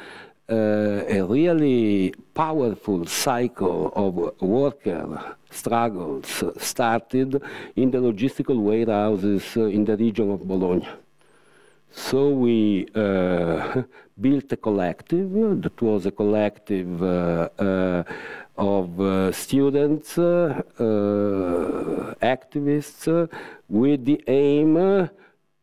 [0.50, 7.42] uh, a really powerful cycle of worker struggles started
[7.76, 10.88] in the logistical warehouses in the region of Bologna.
[11.96, 13.84] So we uh,
[14.20, 15.32] built a collective
[15.62, 18.04] that was a collective uh,
[18.58, 23.30] of uh, students, uh, uh, activists,
[23.68, 25.08] with the aim uh,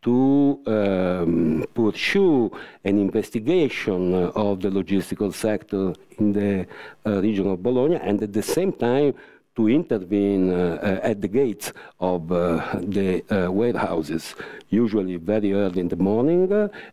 [0.02, 2.50] to um, pursue
[2.84, 6.66] an investigation of the logistical sector in the
[7.06, 9.14] uh, region of Bologna and at the same time
[9.56, 14.34] to intervene uh, at the gates of uh, the uh, warehouses,
[14.70, 16.50] usually very early in the morning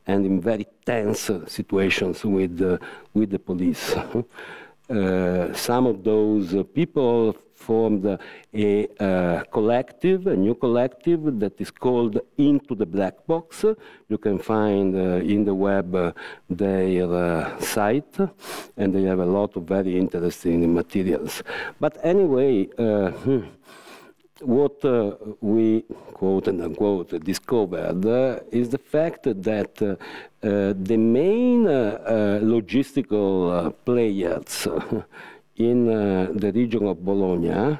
[0.07, 2.59] and in very tense situations with,
[3.13, 3.95] with the police.
[4.89, 8.05] uh, some of those people formed
[8.53, 13.65] a uh, collective, a new collective that is called Into the Black Box.
[14.07, 16.11] You can find uh, in the web uh,
[16.49, 18.15] their uh, site,
[18.77, 21.43] and they have a lot of very interesting materials.
[21.79, 23.43] But anyway, uh, hmm,
[24.41, 25.81] what uh, we
[26.13, 31.71] quote and unquote discovered uh, is the fact that uh, the main uh,
[32.05, 34.67] uh, logistical uh, players
[35.55, 37.79] in the region of Bologna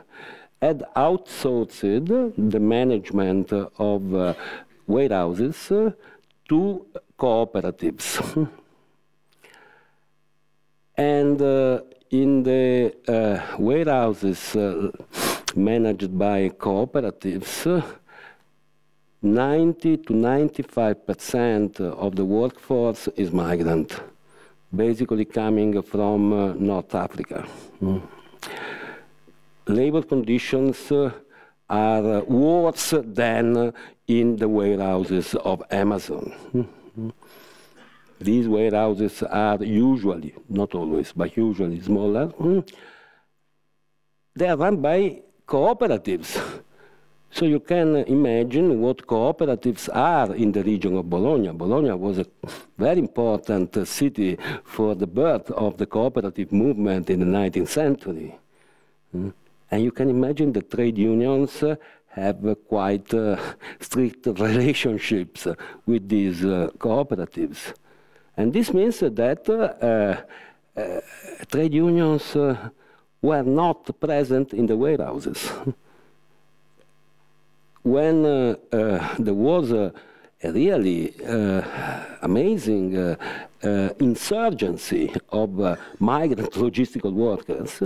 [0.61, 4.35] had outsourced the management of
[4.88, 5.71] warehouses
[6.49, 6.85] to
[7.17, 8.49] cooperatives.
[10.99, 11.39] And
[12.09, 12.91] in the
[13.59, 14.55] warehouses
[15.57, 17.81] managed by cooperatives, uh,
[19.21, 23.99] 90 to 95 percent of the workforce is migrant,
[24.73, 27.45] basically coming from uh, North Africa.
[27.81, 28.01] Mm.
[29.67, 31.11] Labor conditions uh,
[31.69, 33.73] are worse than
[34.07, 36.34] in the warehouses of Amazon.
[36.53, 37.11] Mm.
[38.19, 42.27] These warehouses are usually, not always, but usually smaller.
[42.27, 42.67] Mm.
[44.35, 46.61] They are run by cooperatives.
[47.30, 51.49] So you can imagine what cooperatives are in the region of Bologna.
[51.49, 52.26] Bologna was a
[52.78, 58.34] very important city for the birth of the cooperative movement in the 19th century.
[59.15, 59.34] Mm.
[59.69, 61.64] And you can imagine the trade unions
[62.07, 63.38] have quite uh,
[63.80, 65.48] strict relationships
[65.86, 67.74] with these uh, cooperatives.
[68.36, 70.24] And this means that uh,
[70.80, 71.02] uh,
[71.52, 72.69] trade unions uh,
[73.22, 75.52] were not present in the warehouses.
[77.84, 79.94] when uh, uh, there was a,
[80.44, 81.61] a really uh,
[82.22, 83.15] amazing uh,
[83.64, 87.81] uh, insurgency of migrant logistical workers,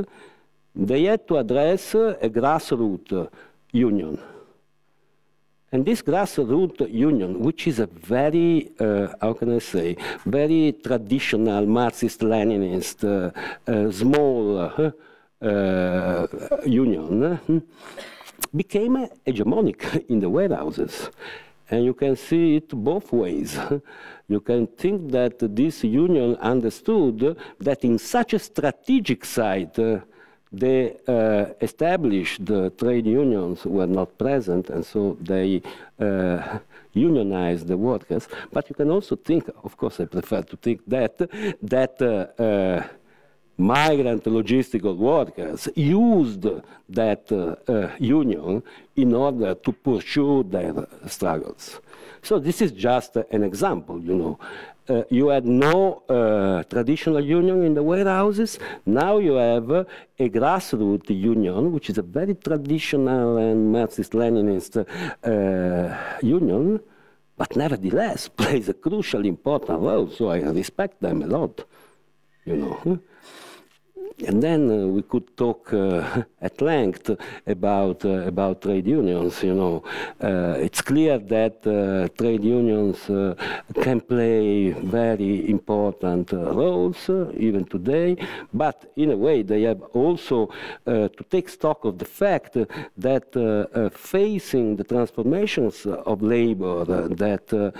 [0.75, 3.29] they had to address a grassroots
[3.71, 4.19] union.
[5.73, 9.95] And this grassroots union, which is a very, uh, how can I say,
[10.25, 14.91] very traditional Marxist-Leninist, uh, uh, small uh, uh,
[16.65, 17.37] union, uh,
[18.55, 21.09] became hegemonic in the warehouses.
[21.69, 23.57] And you can see it both ways.
[24.27, 29.99] You can think that this union understood that in such a strategic site, uh,
[30.51, 35.61] the uh, established uh, trade unions were not present, and so they
[35.99, 36.59] uh,
[36.93, 38.27] unionized the workers.
[38.51, 41.17] But you can also think, of course, I prefer to think that
[41.61, 42.83] that uh, uh,
[43.61, 46.45] migrant logistical workers used
[46.89, 48.63] that uh, uh, union
[48.95, 50.73] in order to pursue their
[51.07, 51.79] struggles.
[52.23, 54.39] So this is just an example, you know.
[54.89, 58.59] Uh, you had no uh, traditional union in the warehouses.
[58.85, 59.85] Now you have a
[60.19, 64.73] grassroots union, which is a very traditional and Marxist-Leninist
[65.23, 66.79] uh, union,
[67.37, 70.09] but nevertheless plays a crucial, important role.
[70.09, 71.63] So I respect them a lot,
[72.45, 72.99] you know.
[74.27, 77.09] And then uh, we could talk uh, at length
[77.47, 79.41] about uh, about trade unions.
[79.43, 79.83] You know,
[80.21, 83.35] uh, it's clear that uh, trade unions uh,
[83.81, 88.17] can play very important roles even today.
[88.53, 90.49] But in a way, they have also
[90.85, 92.57] to take stock of the fact
[92.97, 97.73] that facing the transformations of labor that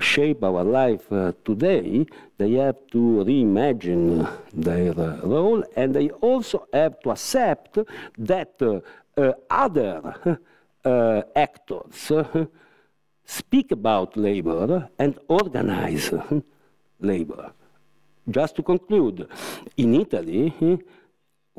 [0.00, 1.08] shape our life
[1.44, 2.06] today,
[2.40, 7.78] they have to reimagine their uh, role and they also have to accept
[8.16, 8.80] that uh,
[9.20, 10.40] uh, other
[11.36, 12.10] actors
[13.26, 16.10] speak about labor and organize
[17.00, 17.52] labor.
[18.30, 19.28] Just to conclude,
[19.76, 20.54] in Italy,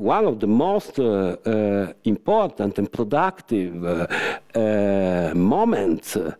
[0.02, 4.06] one of the most uh, uh, important and productive uh,
[4.54, 6.34] uh, moments uh,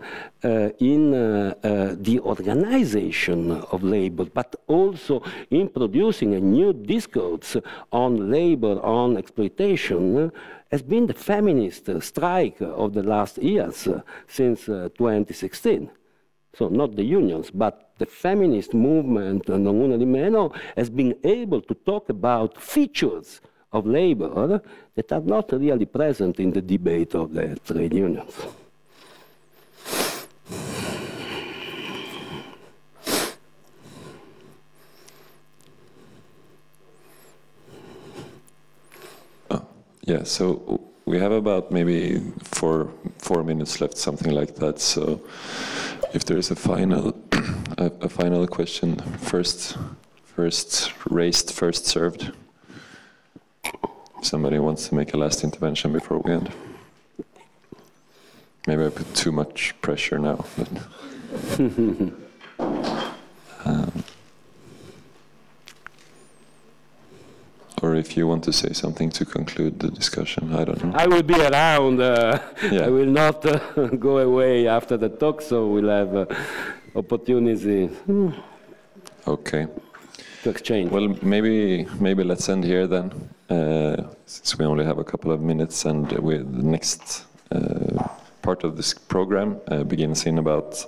[0.80, 7.56] in uh, the organization of labor, but also in producing a new discourse
[7.92, 10.32] on labor, on exploitation,
[10.72, 13.86] has been the feminist strike of the last years,
[14.26, 15.88] since uh, 2016.
[16.54, 21.60] So not the unions, but the feminist movement, non una di meno, has been able
[21.62, 23.40] to talk about features
[23.72, 24.60] of labor
[24.94, 28.34] that are not really present in the debate of the trade unions.
[39.50, 39.62] Ah,
[40.02, 44.80] yeah, so we have about maybe four four minutes left, something like that.
[44.80, 45.20] So
[46.12, 47.14] if there is a final
[47.78, 49.78] a, a final question, first
[50.24, 52.32] first raised, first served.
[54.22, 56.50] Somebody wants to make a last intervention before we end.
[58.66, 60.44] Maybe I put too much pressure now.
[60.56, 60.68] But
[63.64, 64.02] Um,
[67.80, 70.92] or if you want to say something to conclude the discussion, I don't know.
[70.96, 72.00] I will be around.
[72.00, 72.40] Uh,
[72.72, 72.86] Yeah.
[72.86, 73.58] I will not uh,
[74.08, 76.26] go away after the talk, so we'll have uh,
[76.96, 77.88] opportunity
[79.26, 79.66] Okay.
[80.42, 80.90] To exchange.
[80.90, 83.12] Well, maybe maybe let's end here then,
[83.48, 88.08] uh, since we only have a couple of minutes, and we, the next uh,
[88.42, 90.84] part of this program uh, begins in about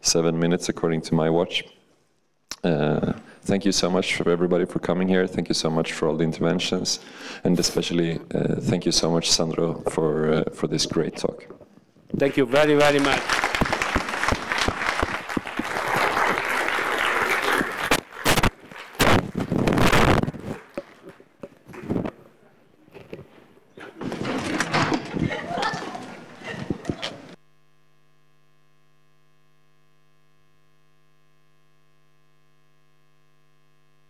[0.00, 1.64] seven minutes, according to my watch.
[2.64, 3.12] Uh,
[3.42, 5.26] thank you so much for everybody for coming here.
[5.26, 7.00] Thank you so much for all the interventions,
[7.44, 11.46] and especially uh, thank you so much, Sandro, for uh, for this great talk.
[12.16, 13.49] Thank you very, very much.